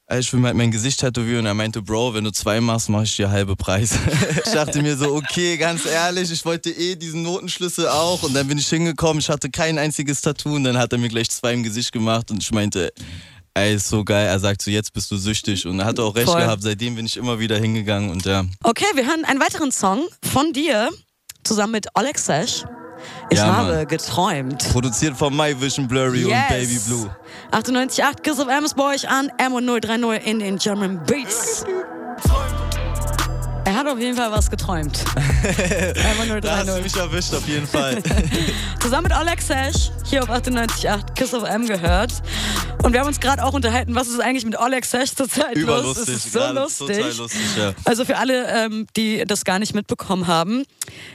ey, 0.07 0.19
ich 0.19 0.31
will 0.33 0.41
halt 0.43 0.55
mein 0.55 0.71
Gesicht 0.71 0.99
tätowieren. 0.99 1.39
Und 1.39 1.45
er 1.47 1.53
meinte, 1.53 1.81
Bro, 1.81 2.13
wenn 2.13 2.23
du 2.23 2.31
zwei 2.31 2.61
machst, 2.61 2.89
mach 2.89 3.03
ich 3.03 3.15
dir 3.15 3.29
halbe 3.29 3.55
Preis. 3.55 3.97
ich 4.45 4.51
dachte 4.51 4.81
mir 4.81 4.95
so, 4.95 5.13
okay, 5.13 5.57
ganz 5.57 5.85
ehrlich, 5.85 6.31
ich 6.31 6.45
wollte 6.45 6.69
eh 6.69 6.95
diesen 6.95 7.23
Notenschlüssel 7.23 7.87
auch. 7.87 8.23
Und 8.23 8.33
dann 8.33 8.47
bin 8.47 8.57
ich 8.57 8.67
hingekommen, 8.67 9.19
ich 9.19 9.29
hatte 9.29 9.49
kein 9.49 9.77
einziges 9.77 10.21
Tattoo. 10.21 10.55
Und 10.55 10.63
dann 10.63 10.77
hat 10.77 10.91
er 10.93 10.99
mir 10.99 11.09
gleich 11.09 11.29
zwei 11.29 11.53
im 11.53 11.63
Gesicht 11.63 11.91
gemacht. 11.91 12.31
Und 12.31 12.41
ich 12.41 12.51
meinte, 12.51 12.93
Ey, 13.55 13.75
ist 13.75 13.87
so 13.87 14.03
geil. 14.03 14.25
Er 14.27 14.39
sagt 14.39 14.61
so, 14.63 14.71
jetzt 14.71 14.93
bist 14.93 15.11
du 15.11 15.17
süchtig. 15.17 15.65
Und 15.67 15.79
er 15.79 15.85
hat 15.85 15.99
auch 15.99 16.15
recht 16.15 16.27
Voll. 16.27 16.41
gehabt. 16.41 16.63
Seitdem 16.63 16.95
bin 16.95 17.05
ich 17.05 17.17
immer 17.17 17.37
wieder 17.39 17.57
hingegangen 17.57 18.09
und 18.09 18.25
ja. 18.25 18.43
Okay, 18.63 18.85
wir 18.95 19.05
hören 19.05 19.25
einen 19.25 19.39
weiteren 19.39 19.71
Song 19.71 20.01
von 20.23 20.53
dir 20.53 20.89
zusammen 21.43 21.73
mit 21.73 21.87
Oleg 21.95 22.17
Sesh. 22.17 22.63
Ich 23.29 23.37
Ja, 23.37 23.45
habe 23.57 23.75
Mann. 23.75 23.87
geträumt. 23.87 24.69
Produziert 24.71 25.15
von 25.17 25.35
My 25.35 25.59
Vision 25.59 25.87
Blurry 25.87 26.23
und 26.23 26.31
Yes. 26.31 26.47
Baby 26.49 26.79
Blue. 26.87 27.15
98.8 27.51 28.21
Kiss 28.23 28.39
of 28.39 28.47
M 28.47 28.63
ist 28.63 28.75
bei 28.75 28.93
euch 28.95 29.07
an. 29.07 29.29
M 29.37 29.53
und 29.53 29.67
030 29.67 30.25
in 30.25 30.39
den 30.39 30.57
German 30.57 31.03
Beats. 31.05 31.65
Er 33.65 33.75
hat 33.75 33.87
auf 33.87 33.97
jeden 33.97 34.15
Fall 34.17 34.29
was 34.31 34.49
geträumt. 34.49 34.99
M 35.43 36.31
und 36.31 36.43
Da 36.43 36.57
hast 36.57 36.67
du 36.67 36.71
030. 36.73 36.83
mich 36.83 36.95
erwischt, 36.95 37.33
auf 37.33 37.47
jeden 37.47 37.65
Fall. 37.65 38.03
Zusammen 38.81 39.03
mit 39.07 39.17
Oleg 39.17 39.41
Sesh 39.41 39.91
hier 40.05 40.21
auf 40.23 40.29
98.8 40.29 41.13
Kiss 41.15 41.33
of 41.33 41.43
M 41.43 41.65
gehört. 41.65 42.11
Und 42.83 42.91
wir 42.91 42.99
haben 42.99 43.07
uns 43.07 43.21
gerade 43.21 43.43
auch 43.43 43.53
unterhalten, 43.53 43.95
was 43.95 44.09
ist 44.09 44.19
eigentlich 44.19 44.43
mit 44.43 44.59
Oleg 44.59 44.83
Sesh 44.83 45.15
zurzeit 45.15 45.55
los? 45.55 45.63
Überlustig. 45.63 46.15
Es 46.15 46.25
ist 46.25 46.33
so 46.33 46.39
gerade 46.39 46.59
lustig. 46.59 47.17
Lustig, 47.17 47.41
ja. 47.57 47.73
Also 47.85 48.03
für 48.03 48.17
alle, 48.17 48.47
ähm, 48.49 48.85
die 48.97 49.23
das 49.25 49.45
gar 49.45 49.59
nicht 49.59 49.73
mitbekommen 49.73 50.27
haben. 50.27 50.63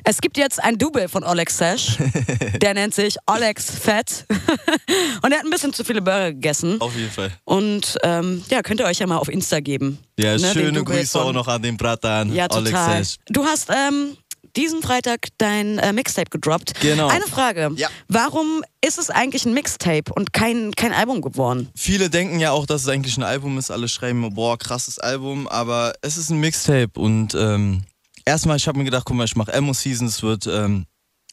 Es 0.04 0.22
gibt 0.22 0.38
jetzt 0.38 0.62
ein 0.62 0.78
Double 0.78 1.08
von 1.08 1.24
Oleg 1.24 1.50
Sesh. 1.50 1.98
Der 2.62 2.72
nennt 2.72 2.94
sich 2.94 3.16
Olex 3.26 3.70
Fett. 3.70 4.24
Und 5.22 5.32
er 5.32 5.38
hat 5.38 5.44
ein 5.44 5.50
bisschen 5.50 5.74
zu 5.74 5.84
viele 5.84 6.00
Burger 6.00 6.32
gegessen. 6.32 6.80
Auf 6.80 6.96
jeden 6.96 7.10
Fall. 7.10 7.30
Und 7.44 7.98
ähm, 8.02 8.42
ja, 8.48 8.62
könnt 8.62 8.80
ihr 8.80 8.86
euch 8.86 8.98
ja 9.00 9.06
mal 9.06 9.18
auf 9.18 9.28
Insta 9.28 9.60
geben. 9.60 9.98
Ja, 10.18 10.36
Ne, 10.36 10.52
schöne 10.52 10.82
Grüße 10.84 11.06
von- 11.18 11.20
auch 11.28 11.32
noch 11.32 11.48
an 11.48 11.62
den 11.62 11.76
Bratan. 11.76 12.32
Ja, 12.34 12.46
Alex 12.46 12.70
total. 12.70 13.04
Sesh. 13.04 13.16
Du 13.28 13.44
hast 13.44 13.68
ähm, 13.70 14.16
diesen 14.56 14.82
Freitag 14.82 15.28
dein 15.38 15.78
äh, 15.78 15.92
Mixtape 15.92 16.30
gedroppt. 16.30 16.80
Genau. 16.80 17.06
Eine 17.08 17.26
Frage. 17.26 17.70
Ja. 17.76 17.88
Warum 18.08 18.62
ist 18.84 18.98
es 18.98 19.10
eigentlich 19.10 19.46
ein 19.46 19.54
Mixtape 19.54 20.12
und 20.12 20.32
kein, 20.32 20.72
kein 20.74 20.92
Album 20.92 21.20
geworden? 21.22 21.68
Viele 21.76 22.10
denken 22.10 22.40
ja 22.40 22.50
auch, 22.50 22.66
dass 22.66 22.82
es 22.82 22.88
eigentlich 22.88 23.16
ein 23.16 23.22
Album 23.22 23.56
ist. 23.58 23.70
Alle 23.70 23.88
schreiben, 23.88 24.34
boah, 24.34 24.58
krasses 24.58 24.98
Album. 24.98 25.46
Aber 25.46 25.92
es 26.02 26.16
ist 26.16 26.30
ein 26.30 26.40
Mixtape. 26.40 26.98
Und 26.98 27.34
ähm, 27.36 27.84
erstmal, 28.24 28.56
ich 28.56 28.66
habe 28.66 28.78
mir 28.78 28.84
gedacht, 28.84 29.04
guck 29.06 29.16
mal, 29.16 29.24
ich 29.24 29.36
mache 29.36 29.52
Emo 29.52 29.72
Season. 29.72 30.08
Es 30.08 30.22
wird 30.24 30.48
ähm, 30.48 30.86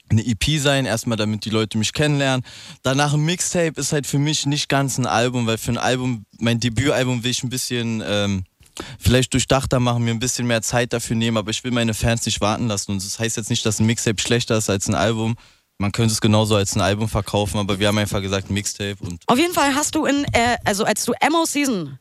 eine 0.09 0.23
EP 0.23 0.59
sein. 0.59 0.85
Erstmal, 0.85 1.17
damit 1.17 1.45
die 1.45 1.49
Leute 1.49 1.79
mich 1.79 1.93
kennenlernen. 1.93 2.45
Danach 2.83 3.13
ein 3.15 3.21
Mixtape 3.25 3.79
ist 3.81 3.91
halt 3.93 4.05
für 4.05 4.19
mich 4.19 4.45
nicht 4.45 4.69
ganz 4.69 4.99
ein 4.99 5.07
Album, 5.07 5.47
weil 5.47 5.57
für 5.57 5.71
ein 5.71 5.79
Album, 5.79 6.25
mein 6.37 6.59
Debütalbum 6.59 7.23
will 7.23 7.31
ich 7.31 7.41
ein 7.43 7.49
bisschen... 7.49 8.03
Ähm, 8.05 8.43
Vielleicht 8.99 9.33
durchdachter 9.33 9.79
machen, 9.79 10.03
mir 10.03 10.11
ein 10.11 10.19
bisschen 10.19 10.47
mehr 10.47 10.61
Zeit 10.61 10.93
dafür 10.93 11.15
nehmen, 11.15 11.37
aber 11.37 11.51
ich 11.51 11.63
will 11.63 11.71
meine 11.71 11.93
Fans 11.93 12.25
nicht 12.25 12.41
warten 12.41 12.67
lassen. 12.67 12.91
Und 12.91 13.03
das 13.03 13.19
heißt 13.19 13.37
jetzt 13.37 13.49
nicht, 13.49 13.65
dass 13.65 13.79
ein 13.79 13.85
Mixtape 13.85 14.21
schlechter 14.21 14.57
ist 14.57 14.69
als 14.69 14.87
ein 14.87 14.95
Album. 14.95 15.35
Man 15.77 15.91
könnte 15.91 16.13
es 16.13 16.21
genauso 16.21 16.55
als 16.55 16.73
ein 16.75 16.81
Album 16.81 17.09
verkaufen, 17.09 17.57
aber 17.59 17.79
wir 17.79 17.89
haben 17.89 17.97
einfach 17.97 18.21
gesagt 18.21 18.49
Mixtape 18.49 18.95
und 19.01 19.21
Auf 19.27 19.37
jeden 19.37 19.53
Fall 19.53 19.75
hast 19.75 19.93
du 19.95 20.05
in, 20.05 20.23
äh, 20.31 20.55
also 20.63 20.85
als 20.85 21.03
du 21.03 21.11
Emo 21.19 21.43
Season 21.45 21.99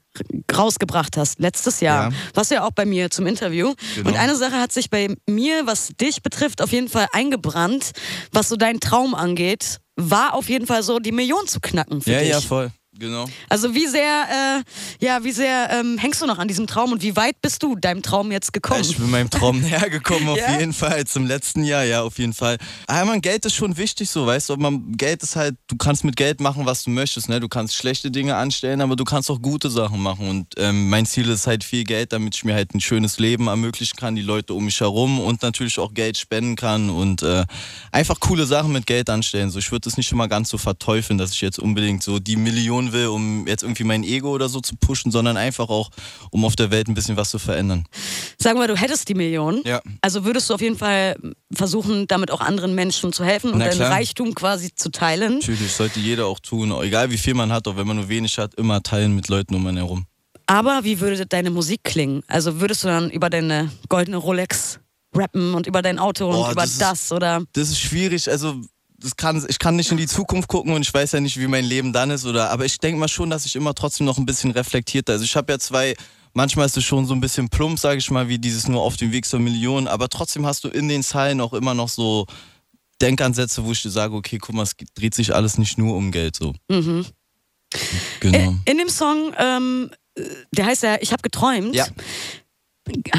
rausgebracht 0.55 1.17
hast, 1.17 1.41
letztes 1.41 1.81
Jahr, 1.81 2.11
Ja. 2.13 2.17
warst 2.35 2.51
du 2.53 2.57
ja 2.57 2.65
auch 2.65 2.71
bei 2.71 2.85
mir 2.85 3.11
zum 3.11 3.27
Interview. 3.27 3.75
Genau. 3.97 4.11
Und 4.11 4.17
eine 4.17 4.37
Sache 4.37 4.61
hat 4.61 4.71
sich 4.73 4.91
bei 4.91 5.09
mir, 5.29 5.67
was 5.67 5.89
dich 6.01 6.23
betrifft, 6.23 6.63
auf 6.63 6.71
jeden 6.71 6.89
Fall 6.89 7.09
eingebrannt, 7.13 7.91
was 8.31 8.49
so 8.49 8.55
deinen 8.57 8.79
Traum 8.79 9.15
angeht, 9.15 9.81
war 9.97 10.35
auf 10.35 10.49
jeden 10.49 10.67
Fall 10.69 10.83
so, 10.85 10.99
die 11.01 11.13
Million 11.13 11.47
zu 11.49 11.59
knacken 11.61 12.01
für 12.01 12.13
Ja, 12.13 12.19
dich. 12.21 12.29
ja, 12.29 12.41
voll. 12.41 12.71
Genau. 12.99 13.27
Also 13.49 13.75
wie 13.75 13.87
sehr, 13.87 14.63
äh, 15.01 15.05
ja, 15.05 15.25
wie 15.25 15.33
sehr 15.33 15.69
ähm, 15.73 15.99
hängst 15.99 16.23
du 16.23 16.27
noch 16.27 16.39
an 16.39 16.47
diesem 16.47 16.67
Traum 16.67 16.93
und 16.93 17.03
wie 17.03 17.17
weit 17.17 17.41
bist 17.43 17.63
du 17.63 17.75
deinem 17.75 18.03
Traum 18.03 18.31
jetzt 18.31 18.53
gekommen? 18.53 18.83
Ich 18.83 18.97
bin 18.97 19.11
meinem 19.11 19.31
Traum 19.31 19.61
näher 19.63 19.91
gekommen, 19.91 20.29
auf 20.29 20.39
Ja? 20.39 20.59
jeden 20.59 20.73
Fall. 20.73 21.05
Zum 21.07 21.27
letzten 21.27 21.65
Jahr, 21.65 21.85
ja, 21.85 22.03
auf 22.03 22.19
jeden 22.19 22.35
Fall. 22.35 22.57
Aber 22.87 23.05
man, 23.07 23.21
Geld 23.21 23.45
ist 23.47 23.55
schon 23.55 23.77
wichtig, 23.77 24.09
so, 24.11 24.27
weißt 24.27 24.49
du. 24.51 24.57
Man, 24.57 24.93
Geld 24.97 25.23
ist 25.25 25.35
halt, 25.35 25.57
du 25.67 25.77
kannst 25.77 26.05
mit 26.05 26.17
Geld 26.17 26.41
machen, 26.41 26.67
was 26.67 26.85
du 26.85 26.91
möchtest, 26.91 27.29
ne? 27.29 27.41
Du 27.41 27.49
kannst 27.49 27.75
schlechte 27.75 28.11
Dinge 28.11 28.37
anstellen, 28.37 28.81
aber 28.81 28.95
du 28.95 29.05
kannst 29.05 29.31
auch 29.31 29.43
gute 29.43 29.71
Sachen 29.71 30.01
machen. 30.01 30.29
Und 30.29 30.55
ähm, 30.57 30.89
mein 30.89 31.05
Ziel 31.05 31.29
ist 31.31 31.47
halt 31.49 31.65
viel 31.65 31.85
Geld, 31.85 32.13
damit 32.13 32.37
ich 32.37 32.45
mir 32.45 32.55
halt 32.55 32.75
ein 32.75 32.81
schönes 32.81 33.19
Leben 33.19 33.49
ermöglichen 33.49 33.97
kann, 33.97 34.15
die 34.15 34.23
Leute 34.23 34.55
um 34.55 34.65
mich 34.67 34.81
herum 34.81 35.19
und 35.19 35.43
natürlich 35.43 35.79
auch 35.81 35.93
Geld 35.95 36.17
spenden 36.17 36.55
kann 36.55 36.91
und 36.91 37.23
äh, 37.23 37.45
einfach 37.91 38.21
coole 38.21 38.47
Sachen 38.47 38.73
mit 38.73 38.87
Geld 38.87 39.11
anstellen. 39.11 39.51
So, 39.51 39.59
ich 39.59 39.73
würde 39.73 39.83
das 39.89 39.97
nicht 39.97 40.13
immer 40.13 40.29
ganz 40.29 40.49
so 40.49 40.59
verteufeln, 40.59 41.19
dass 41.19 41.33
ich 41.33 41.41
jetzt 41.41 41.59
unbedingt 41.59 42.03
so 42.03 42.19
die 42.21 42.37
Million 42.85 42.93
will, 42.93 43.07
um 43.09 43.47
jetzt 43.47 43.63
irgendwie 43.63 43.85
mein 43.85 44.03
Ego 44.03 44.31
oder 44.31 44.49
so 44.49 44.61
zu 44.61 44.77
pushen, 44.77 45.11
sondern 45.11 45.37
einfach 45.37 45.69
auch, 45.69 45.91
um 46.31 46.45
auf 46.45 46.57
der 46.57 46.71
Welt 46.71 46.89
ein 46.89 46.95
bisschen 46.95 47.17
was 47.17 47.31
zu 47.31 47.39
verändern. 47.39 47.85
Sagen 48.39 48.59
wir, 48.59 48.69
du 48.69 48.77
hättest 48.77 49.09
die 49.09 49.15
Million. 49.15 49.61
Ja. 49.65 49.81
Also 50.01 50.25
würdest 50.25 50.51
du 50.51 50.55
auf 50.55 50.61
jeden 50.61 50.77
Fall 50.77 51.17
versuchen, 51.53 52.07
damit 52.09 52.31
auch 52.31 52.41
anderen 52.41 52.75
Menschen 52.75 53.13
zu 53.13 53.25
helfen 53.25 53.53
und 53.53 53.61
deinen. 53.61 53.81
Reichtum 53.81 54.35
quasi 54.35 54.75
zu 54.75 54.91
teilen. 54.91 55.35
Natürlich, 55.35 55.73
sollte 55.73 56.01
jeder 56.01 56.27
auch 56.27 56.41
tun. 56.41 56.73
Egal 56.83 57.11
wie 57.11 57.19
viel 57.19 57.35
man 57.35 57.53
hat, 57.53 57.69
auch 57.69 57.77
wenn 57.77 57.87
man 57.87 57.97
nur 57.97 58.09
wenig 58.09 58.39
hat, 58.39 58.55
immer 58.55 58.83
teilen 58.83 59.15
mit 59.15 59.29
Leuten 59.29 59.55
um 59.55 59.67
einen 59.67 59.79
herum. 59.79 60.07
Aber 60.47 60.81
wie 60.85 61.01
würde 61.01 61.27
deine 61.27 61.51
Musik 61.51 61.85
klingen? 61.85 62.23
Also 62.29 62.61
würdest 62.61 62.85
du 62.85 62.89
dann 62.89 63.11
über 63.11 63.31
deine 63.31 63.71
goldene 63.89 64.17
Rolex 64.17 64.79
rappen 65.15 65.55
und 65.55 65.67
über 65.67 65.81
dein 65.83 65.99
Auto 65.99 66.27
und 66.27 66.33
Boah, 66.37 66.53
über 66.53 66.63
das 66.63 66.79
das, 66.79 67.05
ist- 67.05 67.13
oder? 67.13 67.43
Das 67.53 67.69
ist 67.69 67.81
schwierig, 67.81 68.29
also 68.31 68.61
das 68.97 69.17
kann, 69.17 69.45
ich 69.49 69.59
kann 69.59 69.77
nicht 69.77 69.91
in 69.91 69.97
die 69.97 70.07
Zukunft 70.07 70.49
gucken 70.49 70.73
und 70.73 70.83
ich 70.83 70.93
weiß 70.93 71.13
ja 71.13 71.21
nicht, 71.21 71.39
wie 71.39 71.47
mein 71.47 71.65
Leben 71.65 71.93
dann 71.93 72.11
ist. 72.11 72.25
Oder, 72.25 72.51
aber 72.51 72.65
ich 72.65 72.79
denke 72.79 72.99
mal 72.99 73.09
schon, 73.09 73.31
dass 73.31 73.45
ich 73.45 73.57
immer 73.57 73.75
trotzdem 73.75 74.07
noch 74.07 74.19
ein 74.19 74.27
bisschen 74.27 74.51
reflektiert. 74.53 75.11
Also 75.11 75.25
ich 75.25 75.35
habe 75.37 75.53
ja 75.53 75.59
zwei, 75.59 75.95
manchmal 76.33 76.67
ist 76.67 76.77
es 76.77 76.85
schon 76.85 77.07
so 77.07 77.15
ein 77.15 77.21
bisschen 77.21 77.49
plump, 77.49 77.79
sage 77.79 77.99
ich 77.99 78.11
mal, 78.11 78.29
wie 78.29 78.39
dieses 78.39 78.69
nur 78.69 78.83
auf 78.83 78.97
dem 78.97 79.13
Weg 79.13 79.27
zur 79.27 79.41
Million. 79.41 79.89
Aber 79.89 80.09
trotzdem 80.09 80.47
hast 80.47 80.65
du 80.65 80.69
in 80.69 80.89
den 80.89 81.03
Zeilen 81.03 81.41
auch 81.41 81.53
immer 81.53 81.75
noch 81.75 81.89
so 81.89 82.27
Denkansätze, 83.01 83.65
wo 83.65 83.73
ich 83.73 83.83
dir 83.83 83.91
sage, 83.91 84.15
okay, 84.15 84.39
guck 84.39 84.55
mal, 84.55 84.63
es 84.63 84.77
dreht 84.95 85.15
sich 85.15 85.35
alles 85.35 85.59
nicht 85.59 85.77
nur 85.77 85.97
um 85.97 86.13
Geld 86.13 86.37
so. 86.37 86.55
Mhm. 86.69 87.05
Genau. 88.21 88.39
In, 88.39 88.61
in 88.67 88.79
dem 88.79 88.89
Song, 88.89 89.35
ähm, 89.37 89.91
der 90.53 90.67
heißt 90.67 90.85
ja, 90.85 90.99
ich 91.01 91.13
habe 91.13 91.23
geträumt. 91.23 91.75
Ja. 91.75 91.87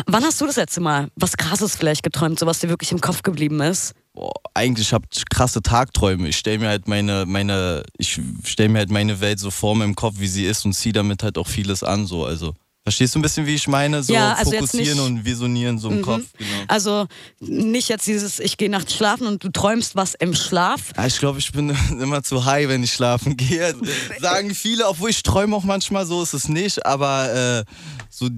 Wann 0.06 0.24
hast 0.24 0.40
du 0.40 0.46
das 0.46 0.56
letzte 0.56 0.80
Mal 0.80 1.10
was 1.16 1.38
Krasses 1.38 1.76
vielleicht 1.76 2.04
geträumt, 2.04 2.40
so 2.40 2.46
was 2.46 2.60
dir 2.60 2.70
wirklich 2.70 2.92
im 2.92 3.02
Kopf 3.02 3.24
geblieben 3.24 3.60
ist? 3.62 3.94
Boah, 4.16 4.32
eigentlich 4.54 4.94
habe 4.94 5.06
krasse 5.30 5.62
Tagträume. 5.62 6.30
Ich 6.30 6.38
stelle 6.38 6.60
mir 6.60 6.70
halt 6.70 6.88
meine, 6.88 7.26
meine, 7.28 7.84
ich 7.98 8.20
stelle 8.46 8.70
mir 8.70 8.80
halt 8.80 8.90
meine 8.90 9.20
Welt 9.20 9.40
so 9.40 9.52
vor 9.52 9.76
mir 9.76 9.84
im 9.84 9.96
Kopf, 9.96 10.16
wie 10.20 10.28
sie 10.28 10.46
ist 10.46 10.64
und 10.66 10.74
ziehe 10.74 10.94
damit 10.94 11.22
halt 11.22 11.38
auch 11.38 11.48
vieles 11.48 11.84
an. 11.84 12.06
So. 12.08 12.24
Also, 12.24 12.54
verstehst 12.84 13.14
du 13.16 13.20
ein 13.20 13.22
bisschen, 13.24 13.46
wie 13.46 13.56
ich 13.56 13.68
meine? 13.68 14.04
So 14.04 14.14
Ja, 14.14 14.34
also 14.36 14.52
fokussieren 14.52 14.98
nicht- 14.98 15.00
und 15.02 15.26
visionieren 15.26 15.78
so 15.80 15.90
im 15.90 15.98
Mhm. 15.98 16.02
Kopf. 16.04 16.24
Genau. 16.38 16.50
Also 16.70 17.08
nicht 17.42 17.90
jetzt 17.90 18.08
dieses, 18.08 18.40
ich 18.40 18.56
gehe 18.56 18.70
nachts 18.70 18.94
schlafen 18.96 19.28
und 19.28 19.44
du 19.44 19.50
träumst 19.50 19.98
was 19.98 20.14
im 20.14 20.34
Schlaf. 20.34 20.94
Ja, 20.96 21.06
ich 21.08 21.18
glaube, 21.20 21.40
ich 21.40 21.52
bin 21.52 21.70
immer 22.02 22.24
zu 22.24 22.46
high, 22.46 22.70
wenn 22.70 22.84
ich 22.84 22.94
schlafen 22.94 23.36
gehe. 23.36 23.76
Sagen 24.22 24.56
viele, 24.56 24.88
obwohl 24.88 25.10
ich 25.10 25.24
träume 25.24 25.54
auch 25.58 25.64
manchmal 25.66 26.06
so, 26.06 26.24
ist 26.24 26.34
es 26.34 26.48
nicht. 26.48 26.86
Aber 26.86 27.34
äh, 27.34 27.66
so, 28.10 28.30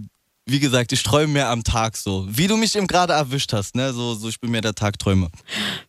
wie 0.48 0.60
gesagt, 0.60 0.92
ich 0.94 1.04
träume 1.04 1.34
mehr 1.34 1.50
am 1.50 1.64
Tag 1.64 1.98
so. 1.98 2.26
Wie 2.30 2.48
du 2.48 2.58
mich 2.58 2.76
eben 2.76 2.88
gerade 2.88 3.14
erwischt 3.14 3.54
hast, 3.54 3.76
ne? 3.76 3.94
So, 3.94 4.16
so 4.16 4.30
ich 4.30 4.40
bin 4.40 4.50
mehr 4.52 4.62
der 4.62 4.74
Tagträumer. 4.76 5.30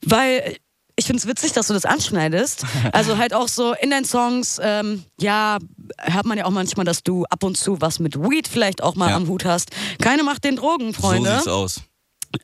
Weil 0.05 0.57
ich 0.97 1.07
finde 1.07 1.21
es 1.21 1.27
witzig, 1.29 1.53
dass 1.53 1.69
du 1.69 1.75
das 1.75 1.85
anschneidest. 1.85 2.65
Also 2.93 3.19
halt 3.19 3.33
auch 3.35 3.47
so 3.49 3.73
in 3.75 3.91
deinen 3.91 4.05
Songs, 4.05 4.59
ähm, 4.63 5.05
ja, 5.21 5.59
hört 6.01 6.27
man 6.27 6.37
ja 6.39 6.45
auch 6.45 6.51
manchmal, 6.51 6.85
dass 6.85 7.03
du 7.05 7.25
ab 7.27 7.45
und 7.45 7.57
zu 7.57 7.81
was 7.81 7.99
mit 8.01 8.19
Weed 8.21 8.49
vielleicht 8.49 8.83
auch 8.83 8.97
mal 8.97 9.11
Ja. 9.11 9.17
am 9.17 9.29
Hut 9.29 9.45
hast. 9.45 9.71
Keine 10.01 10.25
macht 10.25 10.43
den 10.45 10.57
Drogen, 10.57 10.93
So 10.93 11.03
Freunde. 11.03 11.37
sieht's 11.37 11.47
aus. 11.49 11.81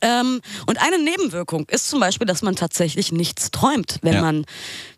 Ähm, 0.01 0.41
und 0.65 0.81
eine 0.81 0.97
Nebenwirkung 1.03 1.67
ist 1.69 1.89
zum 1.89 1.99
Beispiel, 1.99 2.25
dass 2.25 2.41
man 2.41 2.55
tatsächlich 2.55 3.11
nichts 3.11 3.51
träumt, 3.51 3.99
wenn 4.01 4.13
Ja. 4.15 4.21
man, 4.21 4.45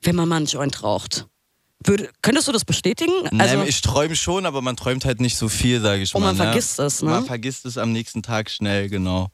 wenn 0.03 0.15
man 0.15 0.29
mal 0.29 0.37
einen 0.37 0.45
Joint 0.45 0.81
raucht. 0.83 1.25
Würde, 1.85 2.09
könntest 2.21 2.47
du 2.47 2.51
das 2.51 2.65
bestätigen? 2.65 3.13
Nein, 3.31 3.63
ich 3.67 3.81
träume 3.81 4.15
schon, 4.15 4.45
aber 4.45 4.61
man 4.61 4.75
träumt 4.75 5.05
halt 5.05 5.21
nicht 5.21 5.37
so 5.37 5.47
viel, 5.47 5.79
sage 5.79 6.01
ich 6.01 6.13
Und 6.15 6.21
mal. 6.21 6.29
man 6.33 6.37
ne? 6.37 6.43
vergisst 6.43 6.79
es, 6.79 7.01
ne? 7.01 7.11
Man 7.11 7.25
vergisst 7.25 7.65
es 7.65 7.77
am 7.77 7.91
nächsten 7.91 8.23
Tag 8.23 8.49
schnell, 8.49 8.89
genau. 8.89 9.29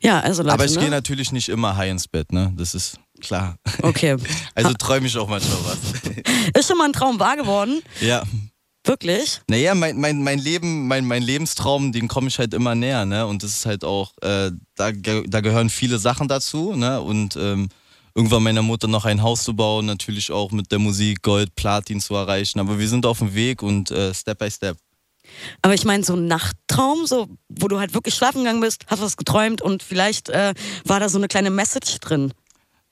ja, 0.00 0.20
also 0.20 0.42
Leute, 0.42 0.54
aber 0.54 0.64
ich 0.64 0.74
ne? 0.74 0.80
gehe 0.80 0.90
natürlich 0.90 1.30
nicht 1.32 1.48
immer 1.48 1.76
high 1.76 1.90
ins 1.90 2.08
Bett, 2.08 2.32
ne? 2.32 2.52
Das 2.56 2.74
ist 2.74 2.98
klar. 3.20 3.56
Okay. 3.82 4.16
Also 4.54 4.74
träume 4.74 5.06
ich 5.06 5.16
auch 5.16 5.28
manchmal 5.28 5.58
was. 5.64 5.78
Ist 6.58 6.68
schon 6.68 6.76
mal 6.76 6.86
ein 6.86 6.92
Traum 6.92 7.18
wahr 7.20 7.36
geworden? 7.36 7.82
ja. 8.00 8.22
Wirklich? 8.84 9.42
Naja, 9.46 9.74
mein, 9.74 10.00
mein, 10.00 10.22
mein 10.22 10.38
Leben, 10.38 10.88
mein, 10.88 11.04
mein 11.04 11.22
Lebenstraum, 11.22 11.92
dem 11.92 12.08
komme 12.08 12.28
ich 12.28 12.38
halt 12.38 12.54
immer 12.54 12.74
näher, 12.74 13.04
ne? 13.04 13.26
Und 13.26 13.42
das 13.42 13.50
ist 13.50 13.66
halt 13.66 13.84
auch, 13.84 14.12
äh, 14.22 14.50
da, 14.74 14.92
da 14.92 15.40
gehören 15.42 15.68
viele 15.68 15.98
Sachen 15.98 16.28
dazu, 16.28 16.74
ne? 16.74 17.00
Und 17.00 17.36
ähm, 17.36 17.68
irgendwann 18.14 18.42
meiner 18.42 18.62
Mutter 18.62 18.88
noch 18.88 19.04
ein 19.04 19.22
Haus 19.22 19.44
zu 19.44 19.54
bauen, 19.54 19.86
natürlich 19.86 20.30
auch 20.32 20.50
mit 20.52 20.70
der 20.72 20.78
Musik 20.78 21.22
Gold, 21.22 21.54
Platin 21.54 22.00
zu 22.00 22.14
erreichen. 22.14 22.60
Aber 22.60 22.78
wir 22.78 22.88
sind 22.88 23.06
auf 23.06 23.18
dem 23.18 23.34
Weg 23.34 23.62
und 23.62 23.90
äh, 23.90 24.12
Step 24.14 24.38
by 24.38 24.50
Step. 24.50 24.76
Aber 25.62 25.74
ich 25.74 25.84
meine, 25.84 26.04
so 26.04 26.14
ein 26.14 26.26
Nachttraum, 26.26 27.06
so, 27.06 27.28
wo 27.48 27.68
du 27.68 27.78
halt 27.78 27.94
wirklich 27.94 28.14
schlafen 28.14 28.38
gegangen 28.38 28.60
bist, 28.60 28.86
hast 28.88 29.00
was 29.00 29.16
geträumt 29.16 29.62
und 29.62 29.82
vielleicht 29.82 30.28
äh, 30.28 30.54
war 30.84 31.00
da 31.00 31.08
so 31.08 31.18
eine 31.18 31.28
kleine 31.28 31.50
Message 31.50 31.98
drin. 32.00 32.32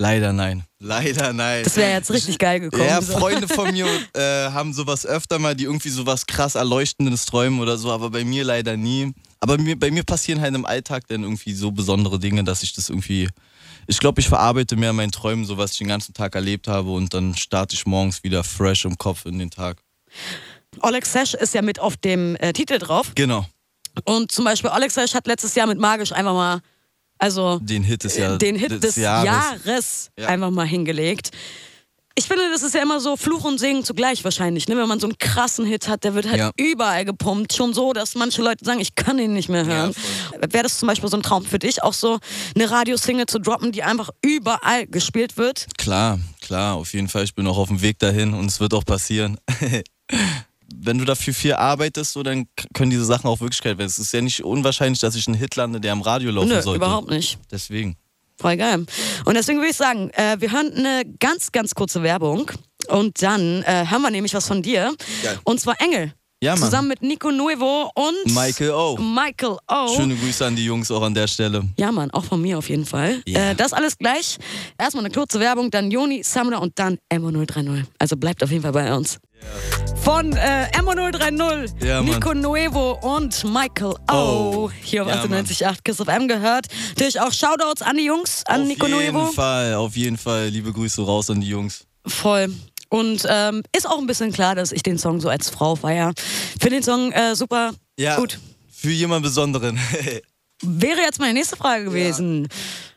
Leider 0.00 0.32
nein. 0.32 0.62
Leider 0.78 1.32
nein. 1.32 1.64
Das 1.64 1.76
wäre 1.76 1.90
jetzt 1.90 2.12
richtig 2.12 2.38
geil 2.38 2.60
gekommen. 2.60 2.84
Ja, 2.84 3.02
so. 3.02 3.18
Freunde 3.18 3.48
von 3.48 3.70
mir 3.72 3.86
äh, 4.14 4.50
haben 4.50 4.72
sowas 4.72 5.04
öfter 5.04 5.40
mal, 5.40 5.56
die 5.56 5.64
irgendwie 5.64 5.88
sowas 5.88 6.26
krass 6.26 6.54
Erleuchtendes 6.54 7.26
träumen 7.26 7.58
oder 7.58 7.76
so, 7.76 7.90
aber 7.90 8.10
bei 8.10 8.24
mir 8.24 8.44
leider 8.44 8.76
nie. 8.76 9.12
Aber 9.40 9.58
mir, 9.58 9.76
bei 9.76 9.90
mir 9.90 10.04
passieren 10.04 10.40
halt 10.40 10.54
im 10.54 10.64
Alltag 10.64 11.08
dann 11.08 11.24
irgendwie 11.24 11.52
so 11.52 11.72
besondere 11.72 12.20
Dinge, 12.20 12.44
dass 12.44 12.62
ich 12.62 12.72
das 12.74 12.90
irgendwie. 12.90 13.28
Ich 13.90 13.98
glaube, 14.00 14.20
ich 14.20 14.28
verarbeite 14.28 14.76
mehr 14.76 14.92
meinen 14.92 15.10
Träumen, 15.10 15.46
so 15.46 15.56
was 15.56 15.72
ich 15.72 15.78
den 15.78 15.88
ganzen 15.88 16.12
Tag 16.12 16.34
erlebt 16.34 16.68
habe 16.68 16.90
und 16.90 17.14
dann 17.14 17.34
starte 17.34 17.74
ich 17.74 17.86
morgens 17.86 18.22
wieder 18.22 18.44
fresh 18.44 18.84
im 18.84 18.98
Kopf 18.98 19.24
in 19.24 19.38
den 19.38 19.50
Tag. 19.50 19.78
Oleg 20.82 21.06
Sesh 21.06 21.32
ist 21.32 21.54
ja 21.54 21.62
mit 21.62 21.80
auf 21.80 21.96
dem 21.96 22.36
äh, 22.36 22.52
Titel 22.52 22.78
drauf. 22.78 23.12
Genau. 23.14 23.46
Und 24.04 24.30
zum 24.30 24.44
Beispiel 24.44 24.70
Oleg 24.70 24.90
Sesh 24.90 25.14
hat 25.14 25.26
letztes 25.26 25.54
Jahr 25.54 25.66
mit 25.66 25.78
Magisch 25.78 26.12
einfach 26.12 26.34
mal, 26.34 26.60
also 27.18 27.58
Den 27.60 27.82
Hit 27.82 28.04
des, 28.04 28.18
Jahr, 28.18 28.36
den 28.36 28.56
Hit 28.56 28.84
des, 28.84 28.96
Jahres, 28.96 30.10
Ja. 30.18 30.28
einfach 30.28 30.50
mal 30.50 30.66
hingelegt. 30.66 31.30
Ich 32.18 32.26
finde, 32.26 32.50
das 32.50 32.64
ist 32.64 32.74
ja 32.74 32.82
immer 32.82 32.98
so 32.98 33.16
Fluch 33.16 33.44
und 33.44 33.58
Segen 33.60 33.84
zugleich 33.84 34.24
wahrscheinlich. 34.24 34.66
Ne? 34.66 34.76
Wenn 34.76 34.88
man 34.88 34.98
so 34.98 35.06
einen 35.06 35.16
krassen 35.18 35.64
Hit 35.64 35.86
hat, 35.86 36.02
der 36.02 36.14
wird 36.14 36.26
halt 36.28 36.36
Ja. 36.38 36.50
überall 36.56 37.04
gepumpt. 37.04 37.52
Schon 37.54 37.72
so, 37.74 37.92
dass 37.92 38.16
manche 38.16 38.42
Leute 38.42 38.64
sagen, 38.64 38.80
ich 38.80 38.96
kann 38.96 39.20
ihn 39.20 39.32
nicht 39.34 39.48
mehr 39.48 39.64
hören. 39.64 39.94
Wäre 40.50 40.64
das 40.64 40.80
zum 40.80 40.88
Beispiel 40.88 41.08
so 41.08 41.16
ein 41.16 41.22
Traum 41.22 41.44
für 41.44 41.60
dich, 41.60 41.84
auch 41.84 41.92
so 41.92 42.18
eine 42.56 42.68
Radiosingle 42.68 43.26
zu 43.26 43.38
droppen, 43.38 43.70
die 43.70 43.84
einfach 43.84 44.10
überall 44.20 44.88
gespielt 44.88 45.36
wird? 45.36 45.66
Klar, 45.78 46.18
klar, 46.40 46.74
auf 46.74 46.92
jeden 46.92 47.06
Fall. 47.08 47.22
Ich 47.22 47.36
bin 47.36 47.46
auch 47.46 47.56
auf 47.56 47.68
dem 47.68 47.82
Weg 47.82 48.00
dahin 48.00 48.34
und 48.34 48.46
es 48.46 48.58
wird 48.58 48.74
auch 48.74 48.84
passieren. 48.84 49.38
Wenn 50.74 50.98
du 50.98 51.04
dafür 51.04 51.32
viel 51.34 51.54
arbeitest, 51.54 52.12
so, 52.14 52.24
dann 52.24 52.46
können 52.74 52.90
diese 52.90 53.04
Sachen 53.04 53.28
auch 53.28 53.40
Wirklichkeit 53.40 53.78
werden. 53.78 53.88
Es 53.88 53.98
ist 54.00 54.12
ja 54.12 54.20
nicht 54.20 54.42
unwahrscheinlich, 54.44 54.98
dass 54.98 55.14
ich 55.14 55.28
einen 55.28 55.36
Hit 55.36 55.54
lande, 55.54 55.80
der 55.80 55.92
am 55.92 56.02
Radio 56.02 56.32
laufen 56.32 56.48
Nö, 56.48 56.60
sollte. 56.62 56.78
überhaupt 56.78 57.10
nicht. 57.10 57.38
Deswegen. 57.52 57.96
Voll 58.40 58.56
geil. 58.56 58.86
Und 59.24 59.34
deswegen 59.34 59.58
würde 59.58 59.70
ich 59.70 59.76
sagen, 59.76 60.10
äh, 60.10 60.36
wir 60.38 60.52
hören 60.52 60.72
eine 60.74 61.04
ganz, 61.18 61.50
ganz 61.50 61.74
kurze 61.74 62.02
Werbung. 62.02 62.50
Und 62.88 63.20
dann 63.22 63.62
äh, 63.64 63.84
hören 63.88 64.02
wir 64.02 64.10
nämlich 64.10 64.32
was 64.34 64.46
von 64.46 64.62
dir. 64.62 64.94
Geil. 65.22 65.38
Und 65.44 65.60
zwar 65.60 65.80
Engel. 65.80 66.12
Ja, 66.40 66.54
Mann. 66.54 66.62
Zusammen 66.66 66.88
mit 66.88 67.02
Nico 67.02 67.32
Nuevo 67.32 67.90
und 67.96 68.32
Michael 68.32 68.70
O. 68.70 68.96
Michael 68.96 69.56
O. 69.68 69.96
Schöne 69.96 70.14
Grüße 70.14 70.46
an 70.46 70.54
die 70.54 70.64
Jungs 70.64 70.88
auch 70.92 71.02
an 71.02 71.12
der 71.12 71.26
Stelle. 71.26 71.64
Ja, 71.76 71.90
Mann, 71.90 72.12
auch 72.12 72.24
von 72.24 72.40
mir 72.40 72.58
auf 72.58 72.68
jeden 72.68 72.86
Fall. 72.86 73.20
Ja. 73.26 73.50
Äh, 73.50 73.54
das 73.56 73.72
alles 73.72 73.98
gleich. 73.98 74.38
Erstmal 74.78 75.04
eine 75.04 75.12
kurze 75.12 75.40
Werbung, 75.40 75.72
dann 75.72 75.90
Joni, 75.90 76.22
Sumner 76.22 76.62
und 76.62 76.78
dann 76.78 76.98
MO030. 77.12 77.86
Also 77.98 78.16
bleibt 78.16 78.44
auf 78.44 78.52
jeden 78.52 78.62
Fall 78.62 78.70
bei 78.70 78.94
uns. 78.94 79.18
Von 80.02 80.32
äh, 80.32 80.68
MO030, 80.74 81.84
Ja. 81.84 82.00
Nico 82.02 82.32
Nuevo 82.34 82.92
und 83.16 83.44
Michael 83.44 83.94
O. 84.10 84.12
Oh. 84.12 84.70
Hier 84.82 85.02
auf 85.04 85.08
Ja, 85.08 85.22
98.8 85.24 85.76
Kiss 85.84 86.00
of 86.00 86.08
M 86.08 86.28
gehört. 86.28 86.66
Natürlich 86.90 87.20
auch 87.20 87.32
Shoutouts 87.32 87.82
an 87.82 87.96
die 87.96 88.04
Jungs, 88.04 88.42
an 88.46 88.62
auf 88.62 88.68
Nico 88.68 88.86
jeden 88.86 89.12
Nuevo. 89.12 89.26
Fall, 89.32 89.74
auf 89.74 89.96
jeden 89.96 90.16
Fall. 90.16 90.48
Liebe 90.48 90.72
Grüße 90.72 91.02
raus 91.04 91.28
an 91.30 91.40
die 91.40 91.48
Jungs. 91.48 91.84
Voll. 92.06 92.52
Und 92.90 93.26
ähm, 93.28 93.62
ist 93.76 93.86
auch 93.86 93.98
ein 93.98 94.06
bisschen 94.06 94.32
klar, 94.32 94.54
dass 94.54 94.72
ich 94.72 94.82
den 94.82 94.98
Song 94.98 95.20
so 95.20 95.28
als 95.28 95.50
Frau 95.50 95.76
feier. 95.76 96.12
Finde 96.58 96.76
den 96.76 96.82
Song 96.82 97.12
äh, 97.12 97.34
super 97.36 97.72
Ja, 97.98 98.16
gut. 98.16 98.38
für 98.72 98.90
jemand 98.90 99.22
Besonderen. 99.24 99.78
Wäre 100.62 101.00
jetzt 101.02 101.20
meine 101.20 101.34
nächste 101.34 101.56
Frage 101.56 101.84
gewesen. 101.84 102.48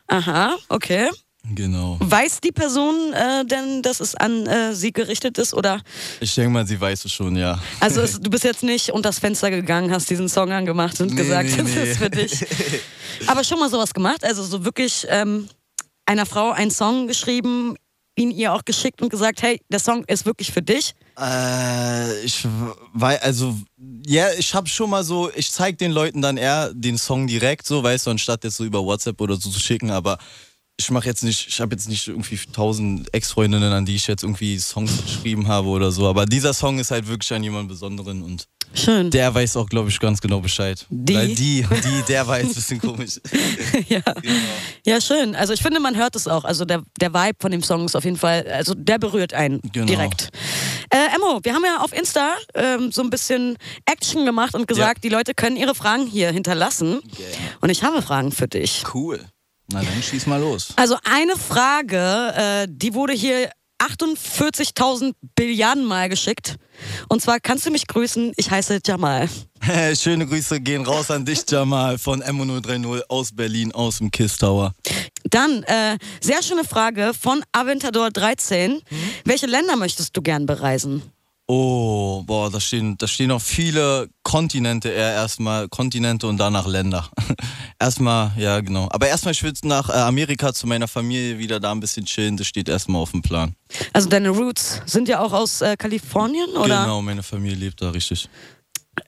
Aha, 0.06 0.56
okay. 0.68 1.10
Genau. 1.44 1.96
Weiß 2.00 2.40
die 2.40 2.52
Person 2.52 3.12
äh, 3.12 3.44
denn, 3.44 3.82
dass 3.82 4.00
es 4.00 4.14
an 4.14 4.46
äh, 4.46 4.74
sie 4.74 4.92
gerichtet 4.92 5.38
ist? 5.38 5.54
Oder 5.54 5.80
Ich 6.20 6.34
denke 6.34 6.50
mal, 6.50 6.66
sie 6.66 6.80
weiß 6.80 7.04
es 7.04 7.12
schon, 7.12 7.36
ja. 7.36 7.58
also 7.80 8.00
es, 8.00 8.20
du 8.20 8.30
bist 8.30 8.44
jetzt 8.44 8.62
nicht 8.62 8.90
unter 8.90 9.08
das 9.10 9.18
Fenster 9.18 9.50
gegangen, 9.50 9.90
hast 9.92 10.08
diesen 10.10 10.28
Song 10.28 10.52
angemacht 10.52 11.00
und 11.00 11.10
Nee, 11.10 11.16
gesagt, 11.16 11.50
nee, 11.50 11.56
das 11.62 11.74
nee. 11.74 11.82
ist 11.90 11.98
für 11.98 12.10
dich. 12.10 12.46
Aber 13.26 13.44
schon 13.44 13.58
mal 13.58 13.70
sowas 13.70 13.92
gemacht? 13.94 14.24
Also 14.24 14.42
so 14.42 14.64
wirklich 14.64 15.06
ähm, 15.08 15.48
einer 16.06 16.26
Frau 16.26 16.50
einen 16.50 16.70
Song 16.70 17.06
geschrieben, 17.06 17.76
ihn 18.16 18.30
ihr 18.30 18.52
auch 18.52 18.64
geschickt 18.64 19.00
und 19.00 19.08
gesagt, 19.08 19.42
hey, 19.42 19.60
der 19.68 19.78
Song 19.80 20.04
ist 20.04 20.26
wirklich 20.26 20.52
für 20.52 20.62
dich. 20.62 20.94
Äh, 21.18 22.20
ich 22.24 22.46
weiß, 22.94 23.22
also, 23.22 23.54
ja, 24.06 24.26
ich 24.38 24.54
habe 24.54 24.68
schon 24.68 24.90
mal 24.90 25.04
so, 25.04 25.30
ich 25.34 25.50
zeig 25.50 25.78
den 25.78 25.92
Leuten 25.92 26.20
dann 26.22 26.36
eher 26.36 26.72
den 26.74 26.98
Song 26.98 27.26
direkt, 27.26 27.66
so, 27.66 27.82
weißt 27.82 28.06
du, 28.06 28.10
anstatt 28.10 28.44
jetzt 28.44 28.56
so 28.56 28.64
über 28.64 28.84
WhatsApp 28.84 29.20
oder 29.20 29.36
so 29.36 29.50
zu 29.50 29.60
schicken, 29.60 29.90
aber 29.90 30.18
ich 30.82 30.90
mache 30.90 31.06
jetzt 31.06 31.22
nicht, 31.22 31.48
ich 31.48 31.60
habe 31.60 31.74
jetzt 31.74 31.88
nicht 31.88 32.08
irgendwie 32.08 32.38
tausend 32.52 33.12
Ex-Freundinnen, 33.14 33.72
an 33.72 33.84
die 33.86 33.96
ich 33.96 34.06
jetzt 34.06 34.22
irgendwie 34.22 34.58
Songs 34.58 35.02
geschrieben 35.02 35.48
habe 35.48 35.68
oder 35.68 35.90
so, 35.92 36.08
aber 36.08 36.26
dieser 36.26 36.52
Song 36.52 36.78
ist 36.78 36.90
halt 36.90 37.06
wirklich 37.08 37.32
an 37.32 37.42
jemanden 37.42 37.68
Besonderen 37.68 38.22
und 38.22 38.46
Schön. 38.74 39.10
der 39.10 39.34
weiß 39.34 39.56
auch, 39.58 39.68
glaube 39.68 39.90
ich, 39.90 40.00
ganz 40.00 40.20
genau 40.20 40.40
Bescheid. 40.40 40.86
Die? 40.88 41.14
Weil 41.14 41.28
die, 41.28 41.62
die, 41.62 42.02
der 42.08 42.26
weiß, 42.26 42.54
bisschen 42.54 42.80
komisch. 42.80 43.20
ja. 43.88 44.00
Genau. 44.00 44.20
ja, 44.86 45.00
schön. 45.00 45.34
Also 45.34 45.52
ich 45.52 45.62
finde, 45.62 45.78
man 45.78 45.94
hört 45.96 46.16
es 46.16 46.26
auch. 46.26 46.44
Also 46.44 46.64
der, 46.64 46.82
der 47.00 47.12
Vibe 47.12 47.36
von 47.38 47.52
dem 47.52 47.62
Song 47.62 47.84
ist 47.84 47.94
auf 47.94 48.04
jeden 48.04 48.16
Fall, 48.16 48.46
also 48.50 48.74
der 48.74 48.98
berührt 48.98 49.34
einen 49.34 49.60
Genau. 49.72 49.86
direkt. 49.86 50.30
Äh, 50.90 51.14
Emmo, 51.16 51.40
wir 51.42 51.54
haben 51.54 51.64
ja 51.64 51.82
auf 51.82 51.92
Insta 51.92 52.32
ähm, 52.54 52.90
so 52.92 53.02
ein 53.02 53.10
bisschen 53.10 53.56
Action 53.84 54.24
gemacht 54.24 54.54
und 54.54 54.66
gesagt, 54.66 55.04
die 55.04 55.08
Leute 55.10 55.34
können 55.34 55.56
ihre 55.56 55.74
Fragen 55.74 56.06
hier 56.06 56.30
hinterlassen. 56.32 57.00
Und 57.60 57.70
ich 57.70 57.82
habe 57.82 58.00
Fragen 58.02 58.32
für 58.32 58.48
dich. 58.48 58.84
Cool. 58.94 59.20
Na 59.72 59.80
dann 59.82 60.02
schieß 60.02 60.26
mal 60.26 60.40
los. 60.40 60.74
Also 60.76 60.96
eine 61.04 61.36
Frage, 61.36 62.34
äh, 62.36 62.66
die 62.68 62.94
wurde 62.94 63.14
hier 63.14 63.50
48.000 63.78 65.14
Billiarden 65.34 65.84
Mal 65.84 66.08
geschickt. 66.08 66.56
Und 67.08 67.20
zwar 67.20 67.40
kannst 67.40 67.66
du 67.66 67.70
mich 67.70 67.86
grüßen, 67.86 68.32
ich 68.36 68.50
heiße 68.50 68.80
Jamal. 68.86 69.28
Schöne 69.98 70.26
Grüße 70.26 70.60
gehen 70.60 70.84
raus 70.84 71.10
an 71.10 71.24
dich, 71.24 71.42
Jamal, 71.48 71.98
von 71.98 72.22
MO030 72.22 73.02
aus 73.08 73.34
Berlin, 73.34 73.72
aus 73.72 73.98
dem 73.98 74.10
Kiss 74.10 74.36
Tower. 74.36 74.72
Dann, 75.24 75.62
äh, 75.64 75.98
sehr 76.20 76.42
schöne 76.42 76.64
Frage 76.64 77.12
von 77.18 77.42
Aventador 77.52 78.10
13. 78.10 78.82
Welche 79.24 79.46
Länder 79.46 79.76
möchtest 79.76 80.16
du 80.16 80.22
gern 80.22 80.46
bereisen? 80.46 81.02
Oh, 81.46 82.22
boah, 82.24 82.50
da 82.50 82.60
stehen, 82.60 82.96
da 82.98 83.06
stehen 83.06 83.28
noch 83.28 83.42
viele 83.42 84.08
Kontinente 84.22 84.88
eher 84.88 85.12
erstmal, 85.12 85.68
Kontinente 85.68 86.26
und 86.26 86.38
danach 86.38 86.66
Länder. 86.66 87.10
erstmal, 87.82 88.32
ja 88.36 88.60
genau. 88.60 88.88
Aber 88.90 89.08
erstmal, 89.08 89.32
ich 89.32 89.42
will 89.42 89.52
nach 89.64 89.88
äh, 89.88 89.92
Amerika 89.92 90.52
zu 90.52 90.66
meiner 90.66 90.88
Familie 90.88 91.38
wieder 91.38 91.60
da 91.60 91.72
ein 91.72 91.80
bisschen 91.80 92.06
chillen, 92.06 92.36
das 92.36 92.46
steht 92.46 92.68
erstmal 92.68 93.02
auf 93.02 93.10
dem 93.10 93.22
Plan. 93.22 93.54
Also 93.92 94.08
deine 94.08 94.30
Roots 94.30 94.80
sind 94.86 95.08
ja 95.08 95.20
auch 95.20 95.32
aus 95.32 95.60
äh, 95.60 95.76
Kalifornien, 95.76 96.50
oder? 96.50 96.82
Genau, 96.82 97.02
meine 97.02 97.22
Familie 97.22 97.56
lebt 97.56 97.82
da 97.82 97.90
richtig. 97.90 98.28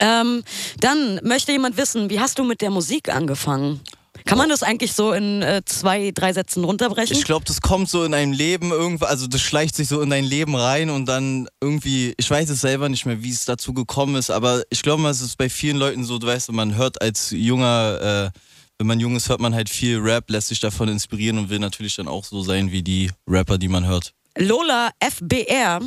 Ähm, 0.01 0.43
dann 0.81 1.21
möchte 1.23 1.53
jemand 1.53 1.77
wissen, 1.77 2.11
wie 2.11 2.21
hast 2.21 2.39
du 2.39 2.45
mit 2.45 2.61
der 2.61 2.71
Musik 2.71 3.09
angefangen? 3.09 3.81
Kann 4.27 4.39
man 4.39 4.49
das 4.49 4.63
eigentlich 4.63 4.95
so 4.95 5.13
in 5.13 5.43
äh, 5.43 5.63
zwei, 5.67 6.11
drei 6.15 6.33
Sätzen 6.33 6.65
runterbrechen? 6.65 7.15
Ich 7.15 7.25
glaube, 7.25 7.45
das 7.45 7.61
kommt 7.61 7.91
so 7.91 8.05
in 8.05 8.15
einem 8.15 8.33
Leben 8.33 8.71
irgendwo, 8.71 9.05
also 9.05 9.27
das 9.27 9.43
schleicht 9.43 9.77
sich 9.77 9.89
so 9.89 10.01
in 10.01 10.09
dein 10.09 10.25
Leben 10.25 10.57
rein 10.57 10.89
und 10.89 11.07
dann 11.07 11.47
irgendwie, 11.61 12.15
ich 12.17 12.31
weiß 12.31 12.49
es 12.49 12.63
selber 12.63 12.89
nicht 12.89 13.05
mehr, 13.05 13.23
wie 13.23 13.31
es 13.31 13.45
dazu 13.45 13.75
gekommen 13.75 14.15
ist, 14.17 14.31
aber 14.31 14.63
ich 14.71 14.83
glaube, 14.83 15.07
es 15.09 15.21
ist 15.21 15.37
bei 15.37 15.51
vielen 15.51 15.77
Leuten 15.77 16.05
so, 16.05 16.19
du 16.19 16.27
weißt, 16.27 16.51
man 16.53 16.75
hört 16.75 17.03
als 17.03 17.33
junger, 17.33 18.33
äh, 18.33 18.39
wenn 18.79 18.87
man 18.87 19.01
jung 19.01 19.17
ist, 19.17 19.29
hört 19.29 19.41
man 19.41 19.55
halt 19.55 19.69
viel 19.69 19.99
Rap, 19.99 20.31
lässt 20.31 20.49
sich 20.49 20.61
davon 20.61 20.89
inspirieren 20.89 21.39
und 21.39 21.51
will 21.51 21.59
natürlich 21.59 21.97
dann 21.97 22.09
auch 22.09 22.25
so 22.25 22.43
sein 22.43 22.73
wie 22.73 22.83
die 22.83 23.11
Rapper, 23.29 23.59
die 23.59 23.69
man 23.69 23.87
hört. 23.87 24.13
Lola 24.37 24.91
FBR. 25.01 25.81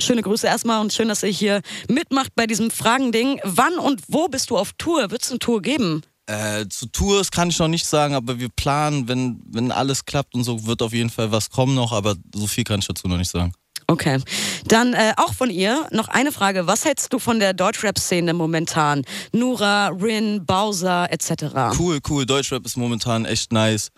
Schöne 0.00 0.20
Grüße 0.20 0.46
erstmal 0.46 0.82
und 0.82 0.92
schön, 0.92 1.08
dass 1.08 1.22
ihr 1.22 1.30
hier 1.30 1.62
mitmacht 1.88 2.34
bei 2.34 2.46
diesem 2.46 2.70
Fragending. 2.70 3.40
Wann 3.44 3.78
und 3.78 4.02
wo 4.08 4.28
bist 4.28 4.50
du 4.50 4.58
auf 4.58 4.72
Tour? 4.76 5.10
Wird 5.10 5.22
es 5.22 5.30
eine 5.30 5.38
Tour 5.38 5.62
geben? 5.62 6.02
Äh, 6.26 6.66
zu 6.68 6.86
Tours 6.86 7.30
kann 7.30 7.48
ich 7.48 7.58
noch 7.58 7.68
nicht 7.68 7.86
sagen, 7.86 8.14
aber 8.14 8.38
wir 8.38 8.50
planen, 8.50 9.08
wenn, 9.08 9.40
wenn 9.46 9.72
alles 9.72 10.04
klappt 10.04 10.34
und 10.34 10.44
so, 10.44 10.66
wird 10.66 10.82
auf 10.82 10.92
jeden 10.92 11.08
Fall 11.08 11.32
was 11.32 11.48
kommen 11.48 11.74
noch, 11.74 11.92
aber 11.92 12.16
so 12.34 12.46
viel 12.46 12.64
kann 12.64 12.80
ich 12.80 12.86
dazu 12.86 13.08
noch 13.08 13.16
nicht 13.16 13.30
sagen. 13.30 13.52
Okay. 13.88 14.18
Dann 14.66 14.94
äh, 14.94 15.12
auch 15.16 15.32
von 15.32 15.48
ihr 15.48 15.86
noch 15.92 16.08
eine 16.08 16.32
Frage. 16.32 16.66
Was 16.66 16.84
hältst 16.84 17.12
du 17.12 17.18
von 17.20 17.38
der 17.38 17.52
Deutschrap-Szene 17.54 18.32
momentan? 18.34 19.04
Nura, 19.32 19.88
Rin, 19.88 20.44
Bowser 20.44 21.06
etc. 21.12 21.78
Cool, 21.78 22.00
cool, 22.08 22.26
Deutschrap 22.26 22.66
ist 22.66 22.76
momentan 22.76 23.24
echt 23.24 23.52
nice. 23.52 23.90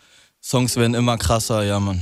Songs 0.43 0.77
werden 0.77 0.95
immer 0.95 1.17
krasser, 1.17 1.65
ja 1.65 1.81
Mann. 1.81 2.01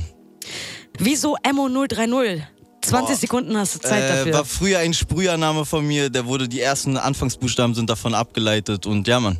Wieso 0.99 1.37
Emo030? 1.37 2.41
20 2.81 3.07
Boah. 3.07 3.15
Sekunden 3.15 3.57
hast 3.57 3.75
du 3.75 3.79
Zeit 3.79 4.03
Äh, 4.03 4.07
dafür. 4.17 4.33
war 4.33 4.45
früher 4.45 4.79
ein 4.79 4.93
Sprühername 4.93 5.65
von 5.65 5.85
mir, 5.85 6.09
der 6.09 6.25
wurde, 6.25 6.47
die 6.47 6.61
ersten 6.61 6.95
Anfangsbuchstaben 6.97 7.73
sind 7.75 7.89
davon 7.89 8.13
abgeleitet 8.13 8.85
und 8.85 9.07
ja 9.07 9.19
Mann. 9.19 9.39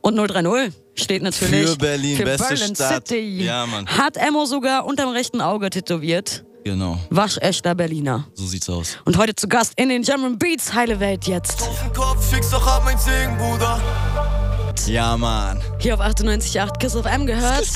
Und 0.00 0.16
030 0.16 0.72
steht 0.94 1.22
natürlich 1.22 1.70
Für 1.70 1.76
Berlin, 1.76 2.16
für 2.16 2.24
beste 2.24 2.48
Berlin 2.48 2.74
Stadt. 2.74 3.08
City. 3.08 3.44
Ja, 3.44 3.66
Mann. 3.66 3.86
Hat 3.86 4.16
Emo 4.16 4.46
sogar 4.46 4.84
unterm 4.86 5.10
rechten 5.10 5.40
Auge 5.40 5.70
tätowiert. 5.70 6.44
Genau, 6.64 6.98
Waschechter 7.10 7.74
Berliner. 7.74 8.26
so 8.34 8.46
sieht's 8.46 8.68
aus. 8.70 8.96
Und 9.04 9.16
heute 9.16 9.34
zu 9.34 9.48
Gast 9.48 9.72
in 9.76 9.88
den 9.88 10.02
German 10.02 10.38
Beats 10.38 10.72
Heile 10.72 11.00
Welt 11.00 11.26
jetzt. 11.26 11.60
Auf 11.62 11.82
den 11.82 11.92
Kopf, 11.92 12.24
fix 12.30 12.50
doch 12.50 12.66
ab, 12.66 12.82
mein 12.84 12.98
Segen, 12.98 13.36
Bruder. 13.36 13.80
Ja 14.86 15.16
Mann. 15.16 15.60
Hier 15.78 15.94
auf 15.94 16.00
98.8 16.00 16.78
Kiss 16.78 16.96
of 16.96 17.06
M 17.06 17.26
gehört. 17.26 17.68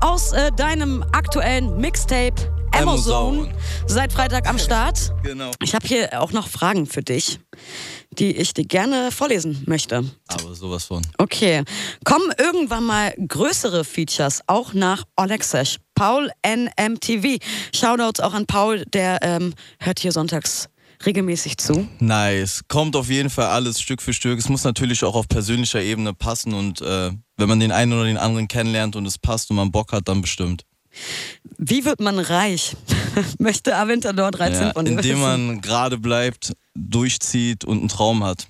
Aus 0.00 0.32
äh, 0.32 0.50
deinem 0.52 1.02
aktuellen 1.12 1.76
Mixtape 1.78 2.34
Amazon. 2.72 3.38
Amazon. 3.40 3.54
Seit 3.86 4.12
Freitag 4.12 4.48
am 4.48 4.58
Start. 4.58 5.12
Genau. 5.22 5.50
Ich 5.62 5.74
habe 5.74 5.86
hier 5.86 6.20
auch 6.20 6.32
noch 6.32 6.48
Fragen 6.48 6.86
für 6.86 7.02
dich, 7.02 7.38
die 8.18 8.36
ich 8.36 8.54
dir 8.54 8.64
gerne 8.64 9.10
vorlesen 9.12 9.62
möchte. 9.66 10.04
Aber 10.28 10.54
sowas 10.54 10.84
von. 10.84 11.02
Okay. 11.18 11.64
Kommen 12.04 12.32
irgendwann 12.38 12.84
mal 12.84 13.14
größere 13.28 13.84
Features 13.84 14.40
auch 14.46 14.72
nach 14.72 15.04
Olexesh? 15.16 15.78
Paul 15.94 16.30
NMTV. 16.46 17.38
Shoutouts 17.74 18.20
auch 18.20 18.34
an 18.34 18.46
Paul, 18.46 18.84
der 18.92 19.18
ähm, 19.22 19.54
hört 19.78 20.00
hier 20.00 20.12
sonntags 20.12 20.68
regelmäßig 21.04 21.58
zu. 21.58 21.88
Nice. 21.98 22.62
Kommt 22.68 22.94
auf 22.96 23.08
jeden 23.08 23.30
Fall 23.30 23.46
alles 23.46 23.80
Stück 23.80 24.00
für 24.00 24.12
Stück. 24.12 24.38
Es 24.38 24.48
muss 24.48 24.64
natürlich 24.64 25.04
auch 25.04 25.14
auf 25.14 25.28
persönlicher 25.28 25.82
Ebene 25.82 26.14
passen 26.14 26.54
und 26.54 26.80
äh, 26.80 27.10
wenn 27.36 27.48
man 27.48 27.58
den 27.60 27.72
einen 27.72 27.92
oder 27.92 28.04
den 28.04 28.18
anderen 28.18 28.48
kennenlernt 28.48 28.94
und 28.96 29.06
es 29.06 29.18
passt 29.18 29.50
und 29.50 29.56
man 29.56 29.72
Bock 29.72 29.92
hat, 29.92 30.08
dann 30.08 30.22
bestimmt. 30.22 30.64
Wie 31.58 31.84
wird 31.84 32.00
man 32.00 32.18
reich? 32.18 32.76
möchte 33.38 33.76
Aventador 33.76 34.30
13 34.30 34.62
Ja, 34.62 34.72
von 34.72 34.86
indem 34.86 35.04
wissen. 35.04 35.20
man 35.20 35.60
gerade 35.60 35.98
bleibt, 35.98 36.52
durchzieht 36.74 37.64
und 37.64 37.78
einen 37.78 37.88
Traum 37.88 38.22
hat. 38.24 38.46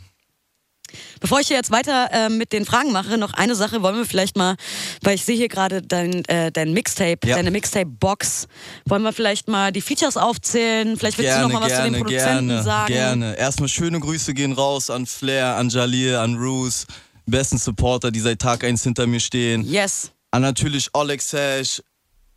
Bevor 1.21 1.41
ich 1.41 1.49
hier 1.49 1.57
jetzt 1.57 1.71
weiter 1.71 2.09
äh, 2.13 2.29
mit 2.29 2.53
den 2.53 2.65
Fragen 2.65 2.93
mache, 2.93 3.19
noch 3.19 3.33
eine 3.35 3.55
Sache 3.55 3.83
wollen 3.83 3.97
wir 3.97 4.05
vielleicht 4.07 4.37
mal, 4.37 4.57
weil 5.03 5.15
ich 5.15 5.25
sehe 5.25 5.37
hier 5.37 5.49
gerade 5.49 5.83
dein, 5.83 6.25
äh, 6.27 6.51
dein 6.53 6.73
Mixtape, 6.73 7.27
Ja. 7.27 7.37
deine 7.37 7.51
Mixtape-Box. 7.51 8.47
Wollen 8.87 9.03
wir 9.03 9.13
vielleicht 9.13 9.49
mal 9.49 9.73
die 9.73 9.81
Features 9.81 10.17
aufzählen? 10.17 10.97
Vielleicht 10.97 11.19
willst 11.19 11.37
du 11.37 11.41
noch 11.43 11.53
mal 11.53 11.61
was 11.63 11.77
zu 11.77 11.83
den 11.83 11.95
Produzenten 11.95 12.49
gerne, 12.49 12.63
sagen. 12.63 12.93
gerne. 12.93 13.37
Erstmal 13.39 13.69
schöne 13.69 14.01
Grüße 14.01 14.35
gehen 14.35 14.53
raus 14.53 14.91
an 14.91 15.07
Flair, 15.07 15.57
an 15.57 15.69
Jalil, 15.69 16.17
an 16.17 16.37
Roos, 16.37 16.87
besten 17.27 17.59
Supporter, 17.59 18.11
die 18.11 18.21
seit 18.21 18.39
Tag 18.41 18.65
1 18.65 18.83
hinter 18.83 19.07
mir 19.07 19.21
stehen. 19.21 19.65
Yes. 19.65 20.11
An 20.31 20.43
natürlich 20.43 20.89
Alex 20.95 21.33
Hash, 21.33 21.83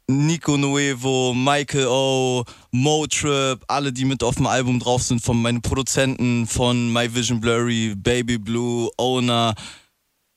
Nico 0.08 0.56
Nuevo, 0.56 1.34
Michael 1.34 1.88
O, 1.88 2.44
Motrip, 2.72 3.64
alle, 3.68 3.92
die 3.92 4.06
mit 4.06 4.22
auf 4.24 4.36
dem 4.36 4.46
Album 4.46 4.80
drauf 4.80 5.02
sind, 5.02 5.22
von 5.22 5.42
meinen 5.42 5.62
Produzenten, 5.62 6.46
von 6.46 6.94
My 6.94 7.14
Vision 7.14 7.42
Blurry, 7.42 7.96
Baby 7.96 8.38
Blue, 8.38 8.90
Owner, 8.98 9.56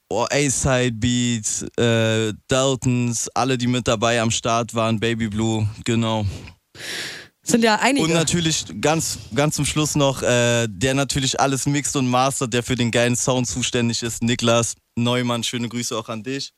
oh, 0.09 0.26
A-Side 0.31 0.92
Beats, 0.92 1.66
äh, 1.78 2.33
Daltons, 2.48 3.28
alle, 3.35 3.59
die 3.59 3.66
mit 3.66 3.87
dabei 3.87 4.20
am 4.20 4.31
Start 4.31 4.74
waren, 4.74 4.98
Baby 4.98 5.28
Blue, 5.28 5.68
genau. 5.85 6.24
Sind 7.42 7.64
ja 7.64 7.76
einige. 7.76 8.04
Und 8.04 8.12
natürlich 8.12 8.64
ganz, 8.81 9.18
ganz 9.35 9.57
zum 9.57 9.64
Schluss 9.64 9.94
noch, 9.94 10.22
äh, 10.22 10.66
der 10.68 10.94
natürlich 10.94 11.40
alles 11.40 11.66
mixt 11.66 11.96
und 11.96 12.09
mastert, 12.09 12.52
der 12.52 12.62
für 12.62 12.74
den 12.74 12.90
geilen 12.90 13.16
Sound 13.16 13.46
zuständig 13.46 14.02
ist, 14.02 14.22
Niklas 14.22 14.74
Neumann. 14.96 15.42
Schöne 15.42 15.68
Grüße 15.68 15.96
auch 15.96 16.09
an 16.09 16.22
dich. 16.22 16.52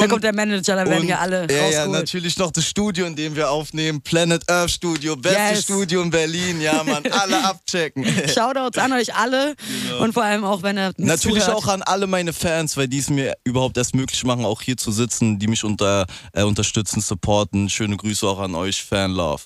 Da 0.00 0.06
kommt 0.06 0.24
der 0.24 0.34
Manager, 0.34 0.76
da 0.76 0.86
werden 0.86 1.00
und- 1.02 1.08
ja 1.08 1.18
alle 1.18 1.46
ja, 1.50 1.56
ja, 1.56 1.62
rausgeholt. 1.64 1.90
natürlich 1.92 2.36
noch 2.38 2.50
das 2.50 2.66
Studio, 2.66 3.06
in 3.06 3.16
dem 3.16 3.34
wir 3.36 3.50
aufnehmen. 3.50 4.00
Planet 4.02 4.48
Earth 4.50 4.70
Studio, 4.70 5.16
beste 5.16 5.38
Yes. 5.38 5.62
Studio 5.64 6.02
in 6.02 6.10
Berlin. 6.10 6.60
Ja, 6.60 6.82
Mann, 6.84 7.02
alle 7.10 7.44
abchecken. 7.44 8.04
Shoutouts 8.28 8.78
an 8.78 8.92
euch 8.92 9.14
alle 9.14 9.54
und 10.00 10.12
vor 10.12 10.22
allem 10.24 10.44
auch, 10.44 10.62
wenn 10.62 10.76
er 10.76 10.92
Genau. 10.94 11.08
Natürlich 11.08 11.44
zuhört. 11.44 11.58
auch 11.64 11.68
an 11.68 11.82
alle 11.82 12.06
meine 12.06 12.32
Fans, 12.32 12.76
weil 12.76 12.88
die 12.88 12.98
es 12.98 13.08
mir 13.10 13.34
überhaupt 13.44 13.76
erst 13.76 13.94
möglich 13.94 14.24
machen, 14.24 14.44
auch 14.44 14.60
hier 14.62 14.76
zu 14.76 14.92
sitzen, 14.92 15.38
die 15.38 15.46
mich 15.48 15.64
unter, 15.64 16.06
äh, 16.32 16.42
unterstützen, 16.42 17.00
supporten. 17.00 17.68
Schöne 17.70 17.96
Grüße 17.96 18.26
auch 18.26 18.38
an 18.40 18.54
euch, 18.54 18.82
Fan 18.82 19.12
Love. 19.12 19.42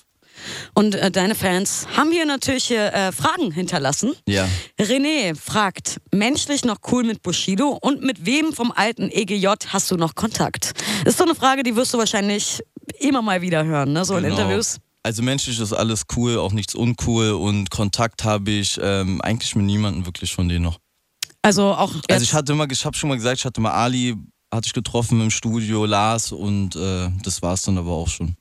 Und 0.73 0.95
äh, 0.95 1.11
deine 1.11 1.35
Fans 1.35 1.87
haben 1.95 2.11
hier 2.11 2.25
natürlich 2.25 2.65
hier, 2.65 2.93
äh, 2.93 3.11
Fragen 3.11 3.51
hinterlassen. 3.51 4.13
Ja. 4.27 4.47
René 4.79 5.35
fragt, 5.35 5.99
menschlich 6.13 6.65
noch 6.65 6.77
cool 6.91 7.03
mit 7.03 7.21
Bushido 7.23 7.77
und 7.81 8.01
mit 8.03 8.25
wem 8.25 8.53
vom 8.53 8.71
alten 8.75 9.09
EGJ 9.11 9.47
hast 9.69 9.91
du 9.91 9.95
noch 9.97 10.15
Kontakt? 10.15 10.73
Ist 11.05 11.17
so 11.17 11.23
eine 11.23 11.35
Frage, 11.35 11.63
die 11.63 11.75
wirst 11.75 11.93
du 11.93 11.97
wahrscheinlich 11.97 12.61
immer 12.99 13.21
mal 13.21 13.41
wieder 13.41 13.65
hören, 13.65 13.93
ne? 13.93 14.05
so 14.05 14.15
in 14.17 14.23
Genau. 14.23 14.35
Interviews. 14.35 14.77
Also 15.03 15.21
menschlich 15.23 15.59
ist 15.59 15.71
alles 15.73 16.03
cool, 16.17 16.37
auch 16.37 16.51
nichts 16.51 16.75
uncool 16.75 17.31
und 17.31 17.69
Kontakt 17.69 18.25
habe 18.25 18.51
ich 18.51 18.77
ähm, 18.81 19.21
eigentlich 19.21 19.55
mit 19.55 19.65
niemandem 19.65 20.05
wirklich 20.05 20.33
von 20.33 20.49
denen 20.49 20.63
noch. 20.65 20.79
Also 21.41 21.63
auch 21.73 21.93
Also 22.09 22.23
ich 22.23 22.33
hatte 22.33 22.51
immer, 22.51 22.69
ich 22.69 22.83
habe 22.83 22.97
schon 22.97 23.07
mal 23.09 23.15
gesagt, 23.15 23.39
ich 23.39 23.45
hatte 23.45 23.61
mal 23.61 23.71
Ali, 23.71 24.15
hatte 24.53 24.67
ich 24.67 24.73
getroffen 24.73 25.21
im 25.21 25.29
Studio, 25.29 25.85
Lars 25.85 26.33
und 26.33 26.75
äh, 26.75 27.09
das 27.23 27.41
war's 27.41 27.61
dann 27.61 27.77
aber 27.77 27.91
auch 27.91 28.09
schon. 28.09 28.35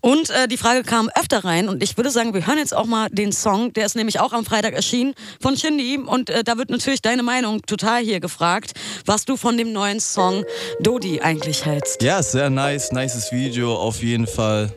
Und 0.00 0.30
äh, 0.30 0.48
die 0.48 0.56
Frage 0.56 0.82
kam 0.82 1.10
öfter 1.14 1.44
rein 1.44 1.68
und 1.68 1.82
ich 1.82 1.96
würde 1.96 2.10
sagen, 2.10 2.34
wir 2.34 2.46
hören 2.46 2.58
jetzt 2.58 2.74
auch 2.74 2.86
mal 2.86 3.08
den 3.10 3.32
Song, 3.32 3.72
der 3.72 3.86
ist 3.86 3.96
nämlich 3.96 4.20
auch 4.20 4.32
am 4.32 4.44
Freitag 4.44 4.74
erschienen 4.74 5.14
von 5.40 5.56
Shindy 5.56 5.98
und 5.98 6.30
äh, 6.30 6.44
da 6.44 6.58
wird 6.58 6.70
natürlich 6.70 7.02
deine 7.02 7.22
Meinung 7.22 7.62
total 7.62 8.02
hier 8.02 8.20
gefragt, 8.20 8.72
was 9.04 9.24
du 9.24 9.36
von 9.36 9.56
dem 9.56 9.72
neuen 9.72 10.00
Song 10.00 10.44
Dodi 10.80 11.20
eigentlich 11.20 11.64
hältst. 11.64 12.02
Ja, 12.02 12.22
sehr 12.22 12.50
nice, 12.50 12.92
nices 12.92 13.32
Video 13.32 13.74
auf 13.74 14.02
jeden 14.02 14.26
Fall. 14.26 14.70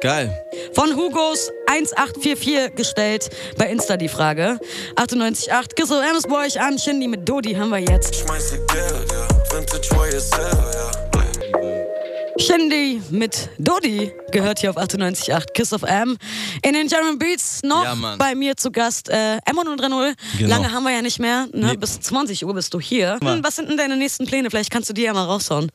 Geil. 0.00 0.32
Von 0.74 0.94
Hugos 0.94 1.50
1844 1.66 2.76
gestellt 2.76 3.30
bei 3.56 3.68
Insta 3.68 3.96
die 3.96 4.08
Frage. 4.08 4.60
98.8, 4.94 5.74
Kissel 5.74 6.02
Ems 6.02 6.22
bei 6.28 6.46
euch 6.46 6.60
an, 6.60 6.78
Shindy 6.78 7.08
mit 7.08 7.28
Dodi 7.28 7.54
haben 7.54 7.70
wir 7.70 7.78
jetzt. 7.78 8.14
Schmeiß 8.14 8.50
dir 8.50 8.58
Geld, 8.66 9.12
ja. 9.12 9.56
Vintage 9.56 10.16
YSL, 10.16 10.40
ja. 10.74 11.07
Shindy 12.38 13.02
mit 13.10 13.50
Dodi 13.58 14.12
gehört 14.30 14.60
hier 14.60 14.70
auf 14.70 14.76
98.8 14.76 15.52
Kiss 15.54 15.72
of 15.72 15.82
M. 15.82 16.16
In 16.62 16.72
den 16.74 16.86
German 16.86 17.18
Beats 17.18 17.62
noch 17.64 17.82
Ja, 17.84 17.96
bei 18.16 18.34
mir 18.34 18.56
zu 18.56 18.70
Gast 18.70 19.08
äh, 19.08 19.38
M130. 19.46 20.14
Genau. 20.38 20.48
Lange 20.50 20.72
haben 20.72 20.84
wir 20.84 20.92
ja 20.92 21.02
nicht 21.02 21.18
mehr. 21.18 21.46
Ne? 21.52 21.68
Nee. 21.72 21.76
Bis 21.76 22.00
20 22.00 22.44
Uhr 22.46 22.54
bist 22.54 22.72
du 22.74 22.80
hier. 22.80 23.18
Mann. 23.20 23.38
Hm, 23.38 23.44
Was 23.44 23.56
sind 23.56 23.68
denn 23.68 23.76
deine 23.76 23.96
nächsten 23.96 24.26
Pläne? 24.26 24.50
Vielleicht 24.50 24.70
kannst 24.70 24.88
du 24.88 24.92
die 24.94 25.02
ja 25.02 25.12
mal 25.12 25.24
raushauen. 25.24 25.70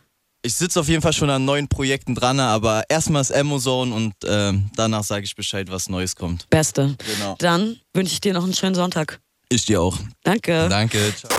Ich 0.46 0.56
sitze 0.56 0.80
auf 0.80 0.88
jeden 0.90 1.02
Fall 1.02 1.14
schon 1.14 1.30
an 1.30 1.46
neuen 1.46 1.68
Projekten 1.70 2.16
dran, 2.16 2.40
aber 2.40 2.84
erstmal 2.90 3.22
ist 3.22 3.34
Amazon 3.34 3.94
und 3.94 4.14
ähm, 4.26 4.70
danach 4.76 5.04
sage 5.04 5.24
ich 5.24 5.36
Bescheid, 5.36 5.70
was 5.72 5.88
Neues 5.90 6.16
kommt. 6.16 6.50
Beste. 6.50 6.96
Genau. 7.16 7.36
Dann 7.40 7.80
wünsche 7.94 8.14
ich 8.14 8.22
dir 8.22 8.34
noch 8.34 8.44
einen 8.44 8.54
schönen 8.54 8.76
Sonntag. 8.76 9.20
Ich 9.50 9.66
dir 9.66 9.82
auch. 9.82 9.98
Danke. 10.24 10.68
Danke. 10.70 11.14
Ciao. 11.16 11.32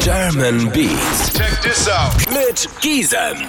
German 0.00 0.70
Beats 0.72 1.32
Check 1.32 1.60
this 1.62 1.88
out. 1.88 2.12
mit 2.32 2.68
Gisem. 2.80 3.46